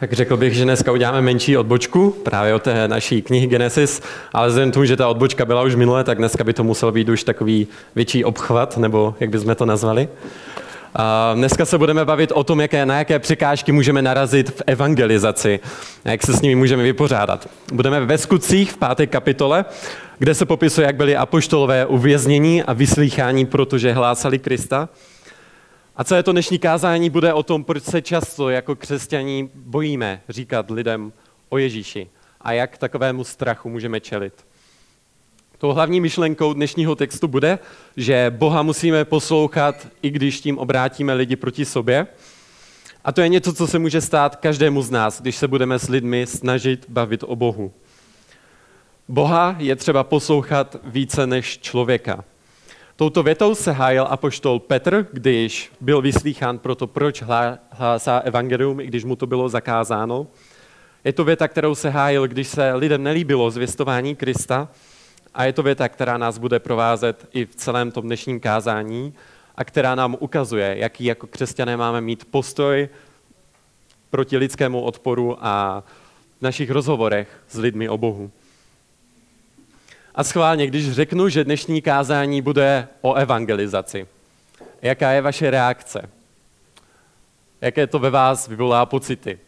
Tak 0.00 0.12
řekl 0.12 0.36
bych, 0.36 0.54
že 0.54 0.64
dneska 0.64 0.92
uděláme 0.92 1.20
menší 1.20 1.56
odbočku 1.56 2.10
právě 2.10 2.54
od 2.54 2.62
té 2.62 2.88
naší 2.88 3.22
knihy 3.22 3.46
Genesis, 3.46 4.02
ale 4.32 4.48
vzhledem 4.48 4.72
tomu, 4.72 4.84
že 4.84 4.96
ta 4.96 5.08
odbočka 5.08 5.44
byla 5.44 5.62
už 5.62 5.74
minule, 5.74 6.04
tak 6.04 6.18
dneska 6.18 6.44
by 6.44 6.52
to 6.52 6.64
musel 6.64 6.92
být 6.92 7.08
už 7.08 7.24
takový 7.24 7.66
větší 7.94 8.24
obchvat, 8.24 8.76
nebo 8.76 9.14
jak 9.20 9.30
bychom 9.30 9.54
to 9.54 9.66
nazvali. 9.66 10.08
A 10.94 11.32
dneska 11.34 11.64
se 11.64 11.78
budeme 11.78 12.04
bavit 12.04 12.32
o 12.32 12.44
tom, 12.44 12.60
jaké, 12.60 12.86
na 12.86 12.98
jaké 12.98 13.18
překážky 13.18 13.72
můžeme 13.72 14.02
narazit 14.02 14.50
v 14.50 14.62
evangelizaci 14.66 15.60
jak 16.04 16.22
se 16.26 16.32
s 16.32 16.40
nimi 16.40 16.54
můžeme 16.54 16.82
vypořádat. 16.82 17.48
Budeme 17.72 18.00
ve 18.00 18.18
skutcích 18.18 18.72
v 18.72 18.76
páté 18.76 19.06
kapitole, 19.06 19.64
kde 20.18 20.34
se 20.34 20.46
popisuje, 20.46 20.86
jak 20.86 20.96
byli 20.96 21.16
apoštolové 21.16 21.86
uvěznění 21.86 22.62
a 22.62 22.72
vyslýchání, 22.72 23.46
protože 23.46 23.92
hlásali 23.92 24.38
Krista. 24.38 24.88
A 25.98 26.04
celé 26.04 26.22
to 26.22 26.32
dnešní 26.32 26.58
kázání 26.58 27.10
bude 27.10 27.32
o 27.32 27.42
tom, 27.42 27.64
proč 27.64 27.84
se 27.84 28.02
často 28.02 28.50
jako 28.50 28.76
křesťaní 28.76 29.50
bojíme 29.54 30.20
říkat 30.28 30.70
lidem 30.70 31.12
o 31.48 31.58
Ježíši 31.58 32.08
a 32.40 32.52
jak 32.52 32.78
takovému 32.78 33.24
strachu 33.24 33.68
můžeme 33.68 34.00
čelit. 34.00 34.32
Tou 35.58 35.72
hlavní 35.72 36.00
myšlenkou 36.00 36.54
dnešního 36.54 36.94
textu 36.94 37.28
bude, 37.28 37.58
že 37.96 38.26
Boha 38.36 38.62
musíme 38.62 39.04
poslouchat, 39.04 39.88
i 40.02 40.10
když 40.10 40.40
tím 40.40 40.58
obrátíme 40.58 41.14
lidi 41.14 41.36
proti 41.36 41.64
sobě. 41.64 42.06
A 43.04 43.12
to 43.12 43.20
je 43.20 43.28
něco, 43.28 43.52
co 43.52 43.66
se 43.66 43.78
může 43.78 44.00
stát 44.00 44.36
každému 44.36 44.82
z 44.82 44.90
nás, 44.90 45.20
když 45.20 45.36
se 45.36 45.48
budeme 45.48 45.78
s 45.78 45.88
lidmi 45.88 46.26
snažit 46.26 46.86
bavit 46.88 47.24
o 47.26 47.36
Bohu. 47.36 47.72
Boha 49.08 49.56
je 49.58 49.76
třeba 49.76 50.04
poslouchat 50.04 50.76
více 50.84 51.26
než 51.26 51.58
člověka. 51.58 52.24
Touto 52.98 53.22
větou 53.22 53.54
se 53.54 53.72
hájil 53.72 54.06
apoštol 54.10 54.58
Petr, 54.58 55.06
když 55.12 55.72
byl 55.80 56.02
vyslýchán 56.02 56.58
pro 56.58 56.74
to, 56.74 56.86
proč 56.86 57.22
hlásá 57.70 58.18
evangelium, 58.18 58.80
i 58.80 58.86
když 58.86 59.04
mu 59.04 59.16
to 59.16 59.26
bylo 59.26 59.48
zakázáno. 59.48 60.26
Je 61.04 61.12
to 61.12 61.24
věta, 61.24 61.48
kterou 61.48 61.74
se 61.74 61.90
hájil, 61.90 62.28
když 62.28 62.48
se 62.48 62.74
lidem 62.74 63.02
nelíbilo 63.02 63.50
zvěstování 63.50 64.16
Krista 64.16 64.68
a 65.34 65.44
je 65.44 65.52
to 65.52 65.62
věta, 65.62 65.88
která 65.88 66.18
nás 66.18 66.38
bude 66.38 66.58
provázet 66.58 67.28
i 67.32 67.46
v 67.46 67.54
celém 67.54 67.90
tom 67.90 68.04
dnešním 68.04 68.40
kázání 68.40 69.14
a 69.56 69.64
která 69.64 69.94
nám 69.94 70.16
ukazuje, 70.20 70.74
jaký 70.78 71.04
jako 71.04 71.26
křesťané 71.26 71.76
máme 71.76 72.00
mít 72.00 72.24
postoj 72.24 72.88
proti 74.10 74.36
lidskému 74.36 74.80
odporu 74.80 75.36
a 75.40 75.84
v 76.38 76.42
našich 76.42 76.70
rozhovorech 76.70 77.42
s 77.48 77.58
lidmi 77.58 77.88
o 77.88 77.98
Bohu. 77.98 78.30
A 80.18 80.24
schválně, 80.24 80.66
když 80.66 80.92
řeknu, 80.92 81.28
že 81.28 81.44
dnešní 81.44 81.82
kázání 81.82 82.42
bude 82.42 82.88
o 83.00 83.14
evangelizaci, 83.14 84.06
jaká 84.82 85.10
je 85.10 85.20
vaše 85.20 85.50
reakce? 85.50 86.10
Jaké 87.60 87.86
to 87.86 87.98
ve 87.98 88.10
vás 88.10 88.48
vyvolá 88.48 88.86
pocity? 88.86 89.38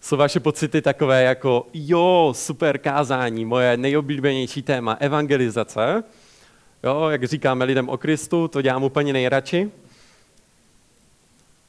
Jsou 0.00 0.16
vaše 0.16 0.40
pocity 0.40 0.82
takové 0.82 1.22
jako, 1.22 1.66
jo, 1.74 2.32
super 2.36 2.78
kázání, 2.78 3.44
moje 3.44 3.76
nejoblíbenější 3.76 4.62
téma, 4.62 4.96
evangelizace. 5.00 6.04
Jo, 6.84 7.08
jak 7.08 7.24
říkáme 7.24 7.64
lidem 7.64 7.88
o 7.88 7.98
Kristu, 7.98 8.48
to 8.48 8.62
dělám 8.62 8.84
úplně 8.84 9.12
nejradši. 9.12 9.70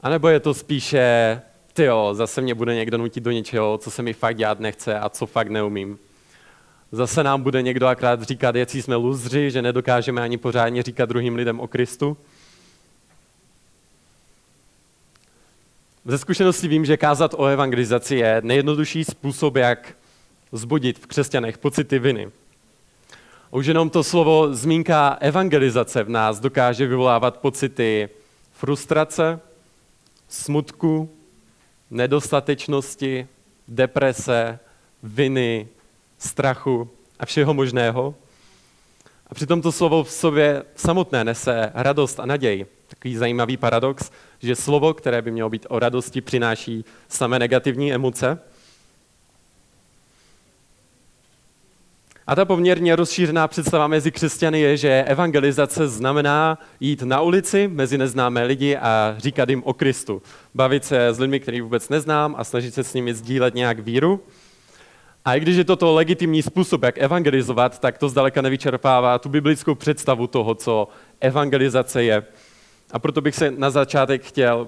A 0.02 0.10
nebo 0.10 0.28
je 0.28 0.40
to 0.40 0.54
spíše, 0.54 1.42
ty 1.78 1.84
jo, 1.84 2.10
zase 2.14 2.42
mě 2.42 2.56
bude 2.56 2.76
někdo 2.76 2.98
nutit 2.98 3.24
do 3.24 3.32
něčeho, 3.32 3.78
co 3.78 3.92
se 3.92 4.02
mi 4.02 4.14
fakt 4.14 4.38
dělat 4.38 4.60
nechce 4.60 5.00
a 5.00 5.10
co 5.10 5.26
fakt 5.26 5.50
neumím. 5.50 6.00
Zase 6.92 7.24
nám 7.24 7.42
bude 7.42 7.62
někdo 7.62 7.88
akrát 7.88 8.22
říkat, 8.22 8.56
jaký 8.56 8.82
jsme 8.82 8.96
luzři, 8.96 9.52
že 9.52 9.62
nedokážeme 9.62 10.22
ani 10.22 10.38
pořádně 10.38 10.84
říkat 10.84 11.10
druhým 11.10 11.36
lidem 11.36 11.60
o 11.60 11.68
Kristu. 11.68 12.18
Ze 16.06 16.18
zkušenosti 16.18 16.68
vím, 16.68 16.86
že 16.86 16.98
kázat 16.98 17.34
o 17.38 17.46
evangelizaci 17.46 18.16
je 18.16 18.42
nejjednodušší 18.44 19.04
způsob, 19.04 19.56
jak 19.56 19.94
zbudit 20.52 21.00
v 21.00 21.08
křesťanech 21.08 21.58
pocity 21.58 22.00
viny. 22.00 22.32
Už 23.52 23.66
jenom 23.66 23.90
to 23.90 24.04
slovo 24.04 24.54
zmínka 24.54 25.18
evangelizace 25.20 26.04
v 26.04 26.10
nás 26.10 26.40
dokáže 26.40 26.88
vyvolávat 26.88 27.38
pocity 27.38 28.10
frustrace, 28.54 29.40
smutku, 30.28 31.17
nedostatečnosti, 31.92 33.28
deprese, 33.68 34.60
viny, 35.04 35.68
strachu 36.18 36.90
a 37.20 37.26
všeho 37.26 37.54
možného. 37.54 38.16
A 39.28 39.36
přitom 39.36 39.62
to 39.62 39.72
slovo 39.72 40.04
v 40.04 40.12
sobě 40.12 40.64
samotné 40.76 41.24
nese 41.24 41.72
radost 41.74 42.20
a 42.20 42.26
naději. 42.26 42.66
Takový 42.88 43.16
zajímavý 43.16 43.58
paradox, 43.58 44.12
že 44.40 44.56
slovo, 44.56 44.94
které 44.94 45.22
by 45.22 45.32
mělo 45.32 45.50
být 45.50 45.66
o 45.70 45.80
radosti, 45.80 46.22
přináší 46.22 46.86
samé 47.08 47.40
negativní 47.40 47.94
emoce. 47.94 48.40
A 52.28 52.36
ta 52.36 52.46
poměrně 52.46 52.96
rozšířená 52.96 53.48
představa 53.48 53.88
mezi 53.88 54.12
křesťany 54.12 54.60
je, 54.60 54.78
že 54.78 55.04
evangelizace 55.08 55.88
znamená 55.88 56.58
jít 56.80 57.02
na 57.02 57.22
ulici 57.22 57.68
mezi 57.68 57.98
neznámé 57.98 58.44
lidi 58.44 58.78
a 58.78 59.16
říkat 59.18 59.50
jim 59.50 59.64
o 59.64 59.74
Kristu. 59.74 60.22
Bavit 60.56 60.86
se 60.86 61.08
s 61.08 61.20
lidmi, 61.20 61.40
který 61.40 61.62
vůbec 61.62 61.90
neznám 61.90 62.36
a 62.38 62.44
snažit 62.44 62.74
se 62.74 62.84
s 62.84 62.94
nimi 62.94 63.14
sdílet 63.14 63.56
nějak 63.56 63.80
víru. 63.80 64.24
A 65.26 65.36
i 65.36 65.40
když 65.40 65.58
je 65.58 65.64
toto 65.64 65.94
legitimní 65.94 66.42
způsob, 66.42 66.84
jak 66.84 66.98
evangelizovat, 66.98 67.80
tak 67.80 67.98
to 67.98 68.10
zdaleka 68.10 68.42
nevyčerpává 68.42 69.20
tu 69.20 69.30
biblickou 69.30 69.76
představu 69.76 70.28
toho, 70.28 70.56
co 70.56 70.88
evangelizace 71.22 72.04
je. 72.04 72.24
A 72.92 73.00
proto 73.00 73.22
bych 73.22 73.36
se 73.36 73.52
na 73.52 73.70
začátek 73.70 74.24
chtěl 74.24 74.68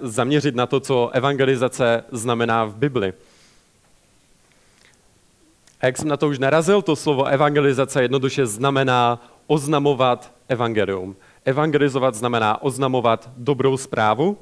zaměřit 0.00 0.54
na 0.54 0.66
to, 0.66 0.80
co 0.80 1.10
evangelizace 1.12 2.04
znamená 2.12 2.64
v 2.64 2.76
Bibli. 2.76 3.12
A 5.80 5.86
jak 5.86 5.96
jsem 5.96 6.08
na 6.08 6.16
to 6.16 6.28
už 6.28 6.38
narazil, 6.38 6.82
to 6.82 6.96
slovo 6.96 7.24
evangelizace 7.24 8.02
jednoduše 8.02 8.46
znamená 8.46 9.26
oznamovat 9.46 10.32
evangelium. 10.48 11.16
Evangelizovat 11.44 12.14
znamená 12.14 12.62
oznamovat 12.62 13.30
dobrou 13.36 13.76
zprávu. 13.76 14.38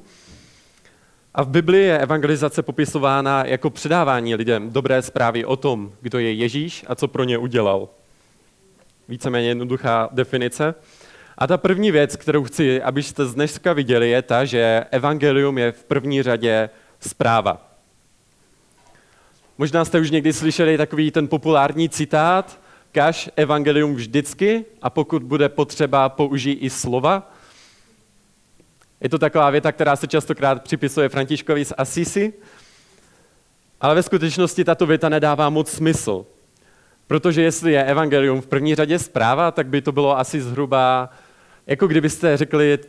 A 1.33 1.43
v 1.43 1.47
Biblii 1.47 1.83
je 1.83 1.99
evangelizace 1.99 2.63
popisována 2.63 3.45
jako 3.45 3.69
předávání 3.69 4.35
lidem 4.35 4.71
dobré 4.71 5.01
zprávy 5.01 5.45
o 5.45 5.55
tom, 5.55 5.91
kdo 6.01 6.19
je 6.19 6.33
Ježíš 6.33 6.85
a 6.87 6.95
co 6.95 7.07
pro 7.07 7.23
ně 7.23 7.37
udělal. 7.37 7.89
Víceméně 9.07 9.47
jednoduchá 9.47 10.09
definice. 10.11 10.75
A 11.37 11.47
ta 11.47 11.57
první 11.57 11.91
věc, 11.91 12.15
kterou 12.15 12.43
chci, 12.43 12.81
abyste 12.81 13.25
z 13.25 13.33
dneska 13.33 13.73
viděli, 13.73 14.09
je 14.09 14.21
ta, 14.21 14.45
že 14.45 14.85
evangelium 14.91 15.57
je 15.57 15.71
v 15.71 15.83
první 15.83 16.23
řadě 16.23 16.69
zpráva. 16.99 17.68
Možná 19.59 19.85
jste 19.85 19.99
už 19.99 20.11
někdy 20.11 20.33
slyšeli 20.33 20.77
takový 20.77 21.11
ten 21.11 21.27
populární 21.27 21.89
citát, 21.89 22.59
kaž 22.91 23.29
evangelium 23.35 23.95
vždycky 23.95 24.65
a 24.81 24.89
pokud 24.89 25.23
bude 25.23 25.49
potřeba, 25.49 26.09
použij 26.09 26.57
i 26.61 26.69
slova. 26.69 27.33
Je 29.01 29.09
to 29.09 29.19
taková 29.19 29.49
věta, 29.49 29.71
která 29.71 29.95
se 29.95 30.07
častokrát 30.07 30.63
připisuje 30.63 31.09
Františkovi 31.09 31.65
z 31.65 31.73
Assisi, 31.77 32.33
ale 33.81 33.95
ve 33.95 34.03
skutečnosti 34.03 34.63
tato 34.63 34.85
věta 34.85 35.09
nedává 35.09 35.49
moc 35.49 35.71
smysl. 35.71 36.25
Protože 37.07 37.41
jestli 37.41 37.71
je 37.71 37.83
evangelium 37.83 38.41
v 38.41 38.47
první 38.47 38.75
řadě 38.75 38.99
zpráva, 38.99 39.51
tak 39.51 39.67
by 39.67 39.81
to 39.81 39.91
bylo 39.91 40.19
asi 40.19 40.41
zhruba, 40.41 41.09
jako 41.67 41.87
kdybyste 41.87 42.37
řekli 42.37 42.79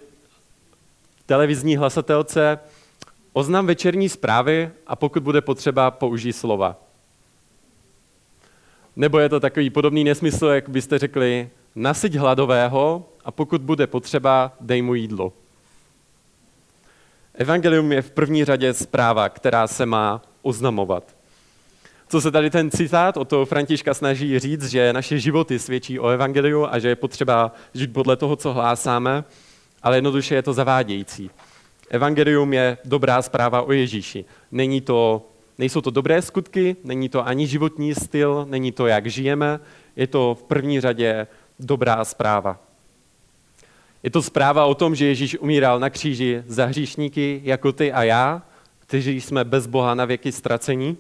televizní 1.27 1.77
hlasatelce, 1.77 2.59
oznam 3.33 3.67
večerní 3.67 4.09
zprávy 4.09 4.71
a 4.87 4.97
pokud 4.97 5.23
bude 5.23 5.41
potřeba, 5.41 5.91
použij 5.91 6.33
slova. 6.33 6.77
Nebo 8.97 9.19
je 9.19 9.29
to 9.29 9.41
takový 9.41 9.71
podobný 9.71 10.05
nesmysl, 10.05 10.47
jak 10.47 10.69
byste 10.69 10.99
řekli, 10.99 11.51
nasyť 11.75 12.15
hladového 12.15 13.09
a 13.25 13.31
pokud 13.31 13.61
bude 13.61 13.87
potřeba, 13.87 14.53
dej 14.61 14.83
mu 14.83 14.95
jídlo. 14.95 15.33
Evangelium 17.35 17.93
je 17.93 18.03
v 18.03 18.11
první 18.11 18.45
řadě 18.45 18.75
zpráva, 18.75 19.29
která 19.29 19.67
se 19.67 19.87
má 19.87 20.23
oznamovat. 20.43 21.17
Co 22.09 22.21
se 22.21 22.31
tady 22.31 22.51
ten 22.51 22.71
citát 22.71 23.17
od 23.17 23.29
toho 23.29 23.47
Františka 23.47 23.95
snaží 23.95 24.39
říct, 24.39 24.65
že 24.65 24.93
naše 24.93 25.19
životy 25.19 25.59
svědčí 25.59 25.99
o 25.99 26.09
evangeliu 26.09 26.67
a 26.71 26.79
že 26.79 26.89
je 26.89 26.97
potřeba 26.97 27.53
žít 27.75 27.93
podle 27.93 28.17
toho, 28.17 28.37
co 28.37 28.53
hlásáme, 28.53 29.25
ale 29.83 29.97
jednoduše 29.97 30.35
je 30.35 30.43
to 30.43 30.53
zavádějící. 30.53 31.31
Evangelium 31.91 32.53
je 32.53 32.79
dobrá 32.85 33.23
zpráva 33.23 33.63
o 33.63 33.73
Ježíši. 33.73 34.25
Není 34.53 34.81
to, 34.81 35.27
nejsou 35.59 35.81
to 35.81 35.91
dobré 35.91 36.23
skutky, 36.23 36.77
není 36.85 37.09
to 37.09 37.27
ani 37.27 37.47
životní 37.47 37.95
styl, 37.95 38.47
není 38.51 38.73
to, 38.73 38.87
jak 38.87 39.07
žijeme, 39.07 39.61
je 39.97 40.07
to 40.07 40.35
v 40.35 40.43
první 40.43 40.81
řadě 40.81 41.27
dobrá 41.59 42.05
zpráva. 42.05 42.61
Je 44.03 44.11
to 44.11 44.23
zpráva 44.23 44.67
o 44.67 44.75
tom, 44.75 44.95
že 44.95 45.07
Ježíš 45.07 45.39
umíral 45.39 45.81
na 45.81 45.91
kříži 45.91 46.43
za 46.47 46.67
hříšníky 46.67 47.41
jako 47.45 47.73
ty 47.73 47.93
a 47.93 48.03
já, 48.03 48.43
kteří 48.79 49.21
jsme 49.21 49.45
bez 49.45 49.67
Boha 49.67 49.95
na 49.95 50.05
věky 50.05 50.33
ztracení, 50.33 50.97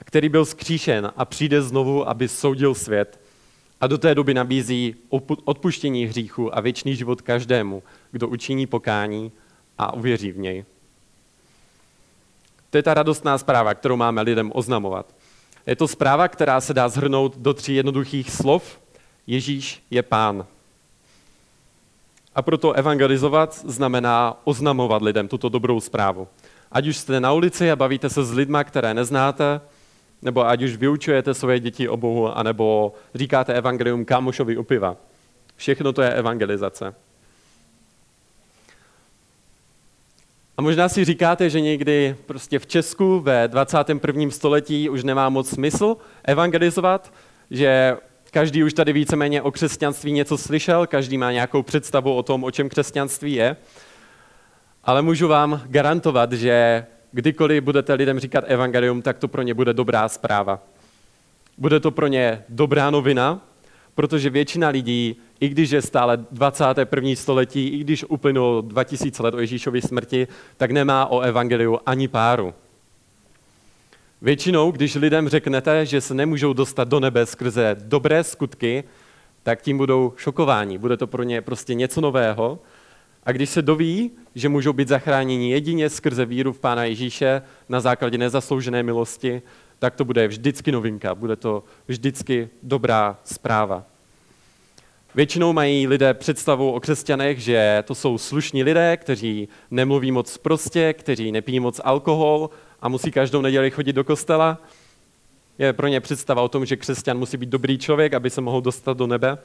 a 0.00 0.04
který 0.04 0.28
byl 0.28 0.44
skříšen 0.44 1.12
a 1.16 1.24
přijde 1.24 1.62
znovu, 1.62 2.08
aby 2.08 2.28
soudil 2.28 2.74
svět 2.74 3.20
a 3.80 3.86
do 3.86 3.98
té 3.98 4.14
doby 4.14 4.34
nabízí 4.34 4.94
odpuštění 5.44 6.06
hříchu 6.06 6.56
a 6.56 6.60
věčný 6.60 6.96
život 6.96 7.22
každému, 7.22 7.82
kdo 8.10 8.28
učiní 8.28 8.66
pokání 8.66 9.32
a 9.78 9.94
uvěří 9.94 10.32
v 10.32 10.38
něj. 10.38 10.64
To 12.70 12.76
je 12.76 12.82
ta 12.82 12.94
radostná 12.94 13.38
zpráva, 13.38 13.74
kterou 13.74 13.96
máme 13.96 14.22
lidem 14.22 14.52
oznamovat. 14.54 15.06
Je 15.66 15.76
to 15.76 15.88
zpráva, 15.88 16.28
která 16.28 16.60
se 16.60 16.74
dá 16.74 16.88
zhrnout 16.88 17.38
do 17.38 17.54
tří 17.54 17.74
jednoduchých 17.74 18.30
slov. 18.30 18.80
Ježíš 19.26 19.82
je 19.90 20.02
pán. 20.02 20.46
A 22.34 22.42
proto 22.42 22.72
evangelizovat 22.72 23.54
znamená 23.54 24.40
oznamovat 24.44 25.02
lidem 25.02 25.28
tuto 25.28 25.48
dobrou 25.48 25.80
zprávu. 25.80 26.28
Ať 26.72 26.86
už 26.86 26.96
jste 26.96 27.20
na 27.20 27.32
ulici 27.32 27.70
a 27.70 27.76
bavíte 27.76 28.10
se 28.10 28.24
s 28.24 28.32
lidma, 28.32 28.64
které 28.64 28.94
neznáte, 28.94 29.60
nebo 30.22 30.46
ať 30.46 30.62
už 30.62 30.76
vyučujete 30.76 31.34
svoje 31.34 31.60
děti 31.60 31.88
o 31.88 31.96
Bohu, 31.96 32.38
anebo 32.38 32.94
říkáte 33.14 33.54
evangelium 33.54 34.04
kámošovi 34.04 34.56
u 34.56 34.62
piva. 34.62 34.96
Všechno 35.56 35.92
to 35.92 36.02
je 36.02 36.14
evangelizace. 36.14 36.94
A 40.58 40.62
možná 40.62 40.88
si 40.88 41.04
říkáte, 41.04 41.50
že 41.50 41.60
někdy 41.60 42.16
prostě 42.26 42.58
v 42.58 42.66
Česku 42.66 43.20
ve 43.20 43.48
21. 43.48 44.30
století 44.30 44.88
už 44.88 45.04
nemá 45.04 45.28
moc 45.28 45.48
smysl 45.48 45.96
evangelizovat, 46.24 47.12
že 47.50 47.96
každý 48.30 48.64
už 48.64 48.72
tady 48.72 48.92
víceméně 48.92 49.42
o 49.42 49.50
křesťanství 49.50 50.12
něco 50.12 50.38
slyšel, 50.38 50.86
každý 50.86 51.18
má 51.18 51.32
nějakou 51.32 51.62
představu 51.62 52.14
o 52.14 52.22
tom, 52.22 52.44
o 52.44 52.50
čem 52.50 52.68
křesťanství 52.68 53.32
je. 53.32 53.56
Ale 54.84 55.02
můžu 55.02 55.28
vám 55.28 55.62
garantovat, 55.66 56.32
že 56.32 56.86
kdykoliv 57.12 57.64
budete 57.64 57.94
lidem 57.94 58.18
říkat 58.18 58.44
evangelium, 58.46 59.02
tak 59.02 59.18
to 59.18 59.28
pro 59.28 59.42
ně 59.42 59.54
bude 59.54 59.72
dobrá 59.72 60.08
zpráva. 60.08 60.62
Bude 61.58 61.80
to 61.80 61.90
pro 61.90 62.06
ně 62.06 62.44
dobrá 62.48 62.90
novina, 62.90 63.45
protože 63.96 64.30
většina 64.30 64.68
lidí, 64.68 65.16
i 65.40 65.48
když 65.48 65.70
je 65.70 65.82
stále 65.82 66.24
21. 66.30 67.10
století, 67.14 67.68
i 67.68 67.78
když 67.78 68.04
uplynulo 68.04 68.60
2000 68.60 69.22
let 69.22 69.34
o 69.34 69.40
Ježíšově 69.40 69.82
smrti, 69.82 70.28
tak 70.56 70.70
nemá 70.70 71.06
o 71.06 71.20
evangeliu 71.20 71.78
ani 71.86 72.08
páru. 72.08 72.54
Většinou, 74.22 74.70
když 74.70 74.94
lidem 74.94 75.28
řeknete, 75.28 75.86
že 75.86 76.00
se 76.00 76.14
nemůžou 76.14 76.52
dostat 76.52 76.88
do 76.88 77.00
nebe 77.00 77.26
skrze 77.26 77.76
dobré 77.80 78.24
skutky, 78.24 78.84
tak 79.42 79.62
tím 79.62 79.78
budou 79.78 80.12
šokováni. 80.16 80.78
Bude 80.78 80.96
to 80.96 81.06
pro 81.06 81.22
ně 81.22 81.42
prostě 81.42 81.74
něco 81.74 82.00
nového. 82.00 82.58
A 83.24 83.32
když 83.32 83.50
se 83.50 83.62
doví, 83.62 84.10
že 84.34 84.48
můžou 84.48 84.72
být 84.72 84.88
zachráněni 84.88 85.50
jedině 85.50 85.90
skrze 85.90 86.24
víru 86.24 86.52
v 86.52 86.58
Pána 86.58 86.84
Ježíše 86.84 87.42
na 87.68 87.80
základě 87.80 88.18
nezasloužené 88.18 88.82
milosti, 88.82 89.42
tak 89.78 89.94
to 89.94 90.04
bude 90.04 90.28
vždycky 90.28 90.72
novinka, 90.72 91.14
bude 91.14 91.36
to 91.36 91.64
vždycky 91.86 92.48
dobrá 92.62 93.18
zpráva. 93.24 93.84
Většinou 95.14 95.52
mají 95.52 95.86
lidé 95.86 96.14
představu 96.14 96.72
o 96.72 96.80
křesťanech, 96.80 97.38
že 97.38 97.84
to 97.86 97.94
jsou 97.94 98.18
slušní 98.18 98.62
lidé, 98.62 98.96
kteří 98.96 99.48
nemluví 99.70 100.12
moc 100.12 100.38
prostě, 100.38 100.92
kteří 100.92 101.32
nepijí 101.32 101.60
moc 101.60 101.80
alkohol 101.84 102.50
a 102.80 102.88
musí 102.88 103.10
každou 103.10 103.40
neděli 103.40 103.70
chodit 103.70 103.92
do 103.92 104.04
kostela. 104.04 104.58
Je 105.58 105.72
pro 105.72 105.88
ně 105.88 106.00
představa 106.00 106.42
o 106.42 106.48
tom, 106.48 106.66
že 106.66 106.76
křesťan 106.76 107.18
musí 107.18 107.36
být 107.36 107.48
dobrý 107.48 107.78
člověk, 107.78 108.14
aby 108.14 108.30
se 108.30 108.40
mohl 108.40 108.60
dostat 108.60 108.96
do 108.96 109.06
nebe. 109.06 109.38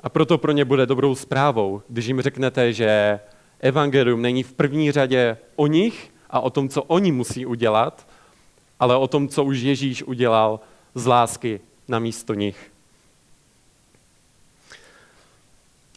A 0.00 0.08
proto 0.08 0.38
pro 0.38 0.52
ně 0.52 0.64
bude 0.64 0.86
dobrou 0.86 1.14
zprávou, 1.14 1.82
když 1.88 2.06
jim 2.06 2.20
řeknete, 2.20 2.72
že 2.72 3.20
evangelium 3.60 4.22
není 4.22 4.42
v 4.42 4.52
první 4.52 4.92
řadě 4.92 5.36
o 5.56 5.66
nich 5.66 6.10
a 6.30 6.40
o 6.40 6.50
tom, 6.50 6.68
co 6.68 6.82
oni 6.82 7.12
musí 7.12 7.46
udělat, 7.46 8.06
ale 8.80 8.96
o 8.96 9.08
tom, 9.08 9.28
co 9.28 9.44
už 9.44 9.60
Ježíš 9.60 10.02
udělal 10.02 10.60
z 10.94 11.06
lásky 11.06 11.60
na 11.88 11.98
místo 11.98 12.34
nich. 12.34 12.70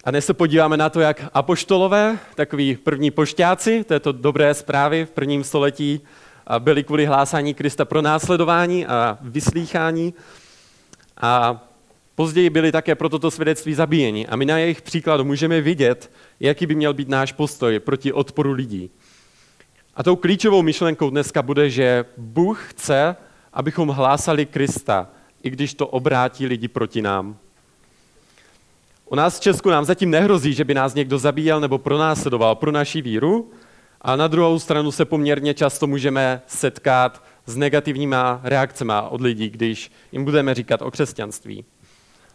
A 0.03 0.11
dnes 0.11 0.25
se 0.25 0.33
podíváme 0.33 0.77
na 0.77 0.89
to, 0.89 0.99
jak 0.99 1.25
apoštolové, 1.33 2.19
takový 2.35 2.75
první 2.75 3.11
pošťáci 3.11 3.83
této 3.83 4.11
dobré 4.11 4.53
zprávy 4.53 5.05
v 5.05 5.11
prvním 5.11 5.43
století, 5.43 6.01
byli 6.59 6.83
kvůli 6.83 7.05
hlásání 7.05 7.53
Krista 7.53 7.85
pro 7.85 8.01
následování 8.01 8.85
a 8.85 9.17
vyslýchání. 9.21 10.13
A 11.21 11.63
později 12.15 12.49
byli 12.49 12.71
také 12.71 12.95
pro 12.95 13.09
toto 13.09 13.31
svědectví 13.31 13.73
zabíjeni. 13.73 14.27
A 14.27 14.35
my 14.35 14.45
na 14.45 14.57
jejich 14.57 14.81
příkladu 14.81 15.23
můžeme 15.23 15.61
vidět, 15.61 16.11
jaký 16.39 16.65
by 16.65 16.75
měl 16.75 16.93
být 16.93 17.09
náš 17.09 17.31
postoj 17.31 17.79
proti 17.79 18.13
odporu 18.13 18.51
lidí. 18.51 18.89
A 19.97 20.03
tou 20.03 20.15
klíčovou 20.15 20.61
myšlenkou 20.61 21.09
dneska 21.09 21.41
bude, 21.41 21.69
že 21.69 22.05
Bůh 22.17 22.69
chce, 22.69 23.15
abychom 23.53 23.89
hlásali 23.89 24.45
Krista, 24.45 25.07
i 25.43 25.49
když 25.49 25.73
to 25.73 25.87
obrátí 25.87 26.45
lidi 26.45 26.67
proti 26.67 27.01
nám. 27.01 27.37
U 29.05 29.15
nás 29.15 29.37
v 29.37 29.41
Česku 29.41 29.69
nám 29.69 29.85
zatím 29.85 30.09
nehrozí, 30.09 30.53
že 30.53 30.63
by 30.63 30.73
nás 30.73 30.93
někdo 30.93 31.17
zabíjel 31.17 31.59
nebo 31.59 31.77
pronásledoval 31.77 32.55
pro 32.55 32.71
naši 32.71 33.01
víru, 33.01 33.51
a 34.01 34.15
na 34.15 34.27
druhou 34.27 34.59
stranu 34.59 34.91
se 34.91 35.05
poměrně 35.05 35.53
často 35.53 35.87
můžeme 35.87 36.41
setkat 36.47 37.23
s 37.45 37.55
negativníma 37.55 38.41
reakcemi 38.43 38.93
od 39.09 39.21
lidí, 39.21 39.49
když 39.49 39.91
jim 40.11 40.23
budeme 40.23 40.53
říkat 40.53 40.81
o 40.81 40.91
křesťanství. 40.91 41.65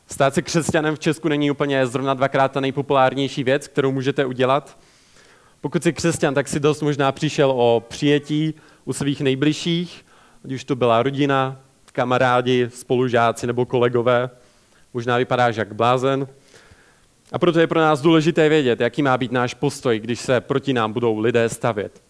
Stát 0.07 0.35
se 0.35 0.43
křesťanem 0.43 0.97
v 0.97 0.99
Česku 0.99 1.29
není 1.29 1.51
úplně 1.51 1.87
zrovna 1.87 2.15
dvakrát 2.15 2.53
ta 2.53 2.61
nejpopulárnější 2.61 3.45
věc, 3.45 3.69
kterou 3.69 3.93
můžete 3.93 4.25
udělat. 4.25 4.79
Pokud 5.63 5.83
jsi 5.83 5.93
křesťan, 5.93 6.35
tak 6.35 6.49
si 6.49 6.61
dost 6.61 6.83
možná 6.83 7.13
přišel 7.13 7.51
o 7.51 7.83
přijetí 7.89 8.55
u 8.85 8.93
svých 8.93 9.21
nejbližších, 9.21 10.07
ať 10.45 10.53
už 10.53 10.65
to 10.65 10.77
byla 10.77 11.03
rodina, 11.03 11.61
kamarádi, 11.93 12.69
spolužáci 12.75 13.47
nebo 13.47 13.67
kolegové. 13.67 14.31
Možná 14.95 15.17
vypadáš 15.17 15.57
jak 15.57 15.75
blázen, 15.75 16.29
a 17.33 17.39
proto 17.39 17.61
je 17.61 17.67
pro 17.67 17.81
nás 17.81 18.01
důležité 18.01 18.49
vědět, 18.49 18.81
jaký 18.81 19.03
má 19.03 19.19
být 19.19 19.33
náš 19.33 19.55
postoj, 19.55 20.01
když 20.01 20.21
se 20.21 20.41
proti 20.41 20.73
nám 20.73 20.93
budou 20.93 21.19
lidé 21.19 21.49
stavět. 21.49 22.03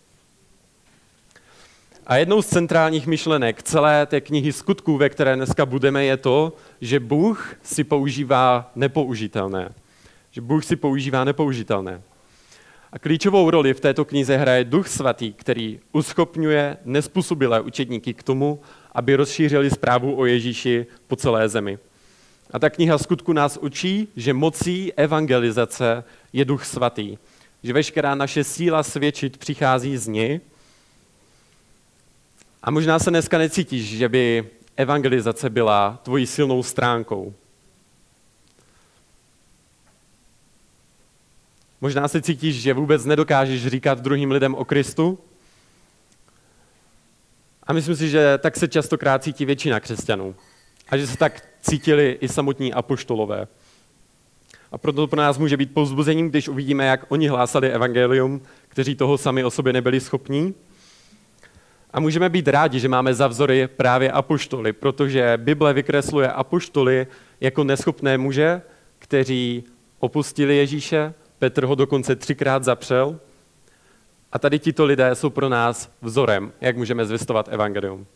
A 2.07 2.17
jednou 2.17 2.43
z 2.43 2.47
centrálních 2.47 3.07
myšlenek 3.07 3.63
celé 3.63 4.07
té 4.07 4.21
knihy 4.21 4.53
skutků, 4.53 4.97
ve 4.97 5.09
které 5.09 5.37
dneska 5.37 5.67
budeme, 5.67 6.05
je 6.05 6.17
to, 6.17 6.53
že 6.81 7.01
Bůh 7.01 7.55
si 7.63 7.85
používá 7.85 8.71
nepoužitelné. 8.75 9.75
Že 10.31 10.41
Bůh 10.41 10.65
si 10.65 10.77
používá 10.77 11.25
nepoužitelné. 11.25 12.03
A 12.93 12.99
klíčovou 12.99 13.51
roli 13.51 13.75
v 13.75 13.81
této 13.81 14.05
knize 14.05 14.37
hraje 14.37 14.65
Duch 14.65 14.89
Svatý, 14.89 15.33
který 15.33 15.81
uschopňuje 15.93 16.77
nespůsobilé 16.85 17.61
učedníky 17.61 18.15
k 18.15 18.23
tomu, 18.23 18.61
aby 18.93 19.17
rozšířili 19.17 19.71
zprávu 19.71 20.19
o 20.19 20.27
Ježíši 20.27 20.87
po 21.07 21.17
celé 21.17 21.49
zemi. 21.49 21.79
A 22.51 22.59
ta 22.59 22.71
kniha 22.71 22.99
skutku 22.99 23.33
nás 23.33 23.57
učí, 23.57 24.09
že 24.17 24.35
mocí 24.35 24.93
evangelizace 24.93 26.05
je 26.33 26.45
duch 26.45 26.65
svatý. 26.65 27.19
Že 27.63 27.73
veškerá 27.73 28.15
naše 28.15 28.45
síla 28.45 28.83
svědčit 28.83 29.37
přichází 29.37 29.97
z 29.97 30.09
ní. 30.09 30.41
A 32.63 32.71
možná 32.71 32.99
se 32.99 33.11
dneska 33.11 33.39
necítíš, 33.39 33.97
že 33.99 34.09
by 34.09 34.45
evangelizace 34.77 35.51
byla 35.51 35.99
tvojí 36.03 36.27
silnou 36.27 36.63
stránkou. 36.63 37.35
Možná 41.83 42.09
se 42.09 42.23
cítíš, 42.23 42.63
že 42.63 42.75
vůbec 42.75 43.05
nedokážeš 43.05 43.67
říkat 43.67 44.01
druhým 44.01 44.31
lidem 44.31 44.55
o 44.55 44.65
Kristu. 44.65 45.19
A 47.63 47.73
myslím 47.73 47.97
si, 47.97 48.09
že 48.09 48.39
tak 48.39 48.57
se 48.57 48.69
častokrát 48.69 49.23
cítí 49.23 49.45
většina 49.45 49.81
křesťanů. 49.81 50.35
A 50.89 50.97
že 50.97 51.07
se 51.07 51.17
tak 51.17 51.49
cítili 51.63 52.19
i 52.21 52.29
samotní 52.29 52.73
apoštolové. 52.73 53.49
A 54.73 54.79
proto 54.79 54.97
to 54.97 55.07
pro 55.07 55.21
nás 55.21 55.39
může 55.39 55.57
být 55.57 55.75
povzbuzením, 55.75 56.31
když 56.31 56.49
uvidíme, 56.49 56.87
jak 56.87 57.05
oni 57.09 57.29
hlásali 57.29 57.71
evangelium, 57.71 58.43
kteří 58.69 58.95
toho 58.95 59.19
sami 59.19 59.45
o 59.45 59.51
sobě 59.51 59.73
nebyli 59.73 60.01
schopní. 60.01 60.55
A 61.93 62.01
můžeme 62.01 62.29
být 62.29 62.49
rádi, 62.49 62.81
že 62.81 62.89
máme 62.89 63.15
za 63.15 63.27
vzory 63.27 63.69
právě 63.69 64.13
apoštoly, 64.13 64.73
protože 64.73 65.33
Bible 65.37 65.73
vykresluje 65.73 66.33
apoštoly 66.33 67.07
jako 67.41 67.65
neschopné 67.65 68.19
muže, 68.19 68.63
kteří 68.99 69.65
opustili 69.99 70.57
Ježíše, 70.57 71.15
Petr 71.43 71.65
ho 71.65 71.75
dokonce 71.75 72.17
třikrát 72.17 72.65
zapřel. 72.65 73.19
A 74.33 74.39
tady 74.39 74.59
tito 74.59 74.85
lidé 74.85 75.15
jsou 75.15 75.31
pro 75.31 75.49
nás 75.49 75.91
vzorem, 76.03 76.53
jak 76.61 76.77
můžeme 76.77 77.05
zvestovat 77.05 77.49
evangelium. 77.49 78.07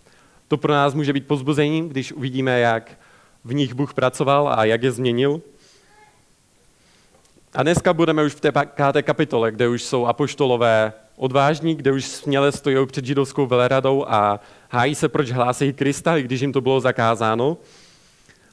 To 0.49 0.57
pro 0.57 0.73
nás 0.73 0.95
může 0.95 1.13
být 1.13 1.27
pozbuzením, 1.27 1.89
když 1.89 2.13
uvidíme, 2.13 2.61
jak 2.61 2.99
v 3.45 3.55
nich 3.55 3.75
Bůh 3.75 3.95
pracoval 3.95 4.49
a 4.49 4.65
jak 4.65 4.83
je 4.83 4.93
změnil. 4.93 5.41
A 7.55 7.63
dneska 7.63 7.93
budeme 7.93 8.25
už 8.25 8.33
v 8.33 8.41
té 8.41 8.53
páté 8.53 9.03
kapitole, 9.03 9.53
kde 9.53 9.69
už 9.69 9.83
jsou 9.83 10.07
apoštolové 10.07 10.93
odvážní, 11.17 11.75
kde 11.75 11.93
už 11.93 12.05
směle 12.05 12.53
stojí 12.53 12.87
před 12.87 13.05
židovskou 13.05 13.47
veleradou 13.47 14.05
a 14.09 14.41
hájí 14.71 14.95
se, 14.95 15.09
proč 15.09 15.31
hlásí 15.31 15.73
Krista, 15.73 16.17
i 16.17 16.23
když 16.23 16.41
jim 16.41 16.53
to 16.53 16.61
bylo 16.61 16.81
zakázáno. 16.81 17.57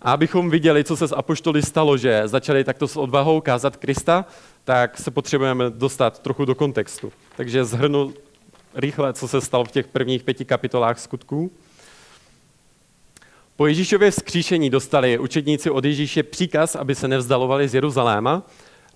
A 0.03 0.11
abychom 0.11 0.49
viděli, 0.49 0.83
co 0.83 0.97
se 0.97 1.07
s 1.07 1.15
apoštoly 1.15 1.61
stalo, 1.61 1.97
že 1.97 2.21
začali 2.25 2.63
takto 2.63 2.87
s 2.87 2.97
odvahou 2.97 3.41
kázat 3.41 3.77
Krista, 3.77 4.25
tak 4.63 4.97
se 4.97 5.11
potřebujeme 5.11 5.69
dostat 5.69 6.19
trochu 6.19 6.45
do 6.45 6.55
kontextu. 6.55 7.11
Takže 7.35 7.65
zhrnu 7.65 8.13
rychle, 8.75 9.13
co 9.13 9.27
se 9.27 9.41
stalo 9.41 9.65
v 9.65 9.71
těch 9.71 9.87
prvních 9.87 10.23
pěti 10.23 10.45
kapitolách 10.45 10.99
skutků. 10.99 11.51
Po 13.55 13.67
Ježíšově 13.67 14.11
vzkříšení 14.11 14.69
dostali 14.69 15.19
učedníci 15.19 15.69
od 15.69 15.85
Ježíše 15.85 16.23
příkaz, 16.23 16.75
aby 16.75 16.95
se 16.95 17.07
nevzdalovali 17.07 17.67
z 17.67 17.75
Jeruzaléma 17.75 18.43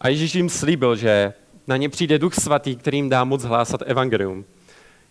a 0.02 0.08
Ježíš 0.08 0.36
jim 0.36 0.50
slíbil, 0.50 0.96
že 0.96 1.34
na 1.68 1.78
ně 1.78 1.90
přijde 1.90 2.20
duch 2.20 2.36
svatý, 2.36 2.76
kterým 2.76 3.10
dá 3.10 3.24
moc 3.24 3.44
hlásat 3.44 3.82
evangelium. 3.86 4.46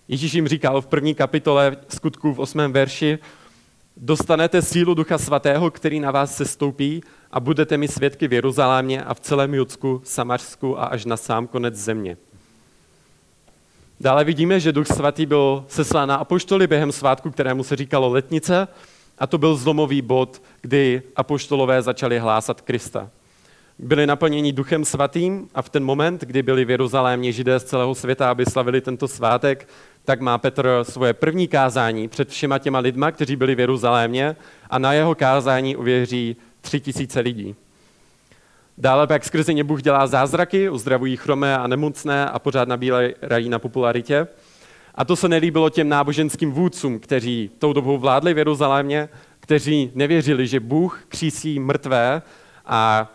Ježíš 0.09 0.33
jim 0.33 0.49
říkal 0.49 0.81
v 0.81 0.87
první 0.87 1.15
kapitole 1.15 1.77
skutků 1.89 2.35
v 2.35 2.41
osmém 2.41 2.73
verši, 2.73 3.19
dostanete 3.97 4.63
sílu 4.63 4.95
Ducha 4.95 5.19
Svatého, 5.19 5.71
který 5.71 6.01
na 6.01 6.11
vás 6.11 6.37
se 6.37 6.45
stoupí 6.45 7.03
a 7.31 7.41
budete 7.41 7.77
mi 7.77 7.89
svědky 7.89 8.29
v 8.29 8.33
Jeruzalémě 8.33 9.05
a 9.05 9.15
v 9.15 9.21
celém 9.21 9.55
Judsku, 9.55 10.01
Samařsku 10.05 10.81
a 10.81 10.85
až 10.85 11.05
na 11.05 11.17
sám 11.17 11.47
konec 11.47 11.75
země. 11.75 12.17
Dále 14.01 14.25
vidíme, 14.25 14.61
že 14.61 14.73
Duch 14.73 14.87
Svatý 14.87 15.27
byl 15.27 15.65
seslán 15.69 16.09
na 16.09 16.17
apoštoly 16.17 16.67
během 16.67 16.93
svátku, 16.93 17.31
kterému 17.31 17.65
se 17.65 17.77
říkalo 17.77 18.09
letnice, 18.09 18.69
a 19.19 19.27
to 19.27 19.39
byl 19.39 19.57
zlomový 19.57 20.03
bod, 20.03 20.43
kdy 20.61 21.03
apoštolové 21.17 21.83
začali 21.83 22.19
hlásat 22.19 22.61
Krista. 22.61 23.11
Byli 23.79 24.07
naplněni 24.07 24.53
Duchem 24.53 24.85
Svatým 24.85 25.49
a 25.55 25.63
v 25.63 25.69
ten 25.69 25.85
moment, 25.85 26.21
kdy 26.21 26.43
byli 26.43 26.65
v 26.65 26.71
Jeruzalémě 26.71 27.33
židé 27.33 27.61
z 27.61 27.65
celého 27.65 27.95
světa, 27.95 28.31
aby 28.31 28.47
slavili 28.47 28.81
tento 28.81 29.09
svátek, 29.09 29.69
tak 30.07 30.21
má 30.21 30.39
Petr 30.39 30.69
svoje 30.83 31.13
první 31.13 31.49
kázání 31.49 32.09
před 32.09 32.29
všema 32.29 32.59
těma 32.59 32.79
lidma, 32.79 33.11
kteří 33.11 33.37
byli 33.37 33.55
v 33.55 33.61
Jeruzalémě 33.61 34.37
a 34.71 34.79
na 34.79 34.93
jeho 34.93 35.15
kázání 35.15 35.77
uvěří 35.77 36.37
tři 36.61 36.81
tisíce 36.81 37.21
lidí. 37.21 37.55
Dále 38.79 39.07
pak 39.07 39.25
skrze 39.25 39.53
ně 39.53 39.65
Bůh 39.65 39.83
dělá 39.83 40.07
zázraky, 40.07 40.71
uzdravují 40.71 41.17
chromé 41.17 41.59
a 41.59 41.67
nemocné 41.67 42.27
a 42.31 42.39
pořád 42.39 42.69
nabírají 42.69 43.49
na 43.49 43.59
popularitě. 43.59 44.27
A 44.95 45.05
to 45.05 45.17
se 45.17 45.29
nelíbilo 45.29 45.71
těm 45.71 45.89
náboženským 45.89 46.53
vůdcům, 46.53 46.99
kteří 46.99 47.51
tou 47.59 47.73
dobou 47.73 47.99
vládli 47.99 48.35
v 48.35 48.39
Jeruzalémě, 48.39 49.09
kteří 49.41 49.91
nevěřili, 49.95 50.47
že 50.47 50.61
Bůh 50.61 51.05
křísí 51.09 51.59
mrtvé 51.59 52.23
a 52.67 53.13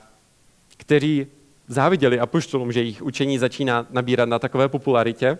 kteří 0.77 1.27
záviděli 1.67 2.19
apoštolům, 2.19 2.71
že 2.71 2.79
jejich 2.79 3.01
učení 3.01 3.37
začíná 3.37 3.85
nabírat 3.89 4.29
na 4.29 4.39
takové 4.39 4.69
popularitě. 4.69 5.37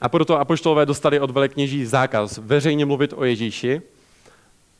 A 0.00 0.08
proto 0.08 0.40
apoštolové 0.40 0.86
dostali 0.86 1.20
od 1.20 1.30
velekněží 1.30 1.84
zákaz 1.84 2.38
veřejně 2.38 2.86
mluvit 2.86 3.12
o 3.16 3.24
Ježíši, 3.24 3.82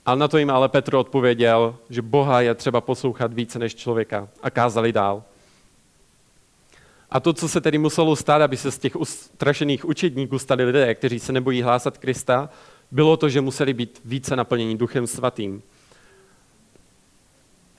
a 0.06 0.14
na 0.14 0.28
to 0.28 0.38
jim 0.38 0.50
ale 0.50 0.68
Petr 0.68 0.94
odpověděl, 0.94 1.76
že 1.90 2.02
Boha 2.02 2.40
je 2.40 2.54
třeba 2.54 2.80
poslouchat 2.80 3.32
více 3.32 3.58
než 3.58 3.74
člověka 3.74 4.28
a 4.42 4.50
kázali 4.50 4.92
dál. 4.92 5.22
A 7.10 7.20
to, 7.20 7.32
co 7.32 7.48
se 7.48 7.60
tedy 7.60 7.78
muselo 7.78 8.16
stát, 8.16 8.42
aby 8.42 8.56
se 8.56 8.70
z 8.70 8.78
těch 8.78 8.96
ustrašených 8.96 9.84
učedníků 9.84 10.38
stali 10.38 10.64
lidé, 10.64 10.94
kteří 10.94 11.18
se 11.20 11.32
nebojí 11.32 11.62
hlásat 11.62 11.98
Krista, 11.98 12.50
bylo 12.90 13.16
to, 13.16 13.28
že 13.28 13.40
museli 13.40 13.74
být 13.74 14.00
více 14.04 14.36
naplnění 14.36 14.76
Duchem 14.76 15.06
Svatým. 15.06 15.62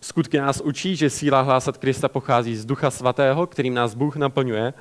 Skutky 0.01 0.37
nás 0.37 0.61
učí, 0.61 0.95
že 0.95 1.09
síla 1.09 1.41
hlásat 1.41 1.77
Krista 1.77 2.07
pochází 2.07 2.55
z 2.55 2.65
Ducha 2.65 2.91
Svatého, 2.91 3.47
kterým 3.47 3.73
nás 3.73 3.93
Bůh 3.93 4.15
naplňuje. 4.15 4.73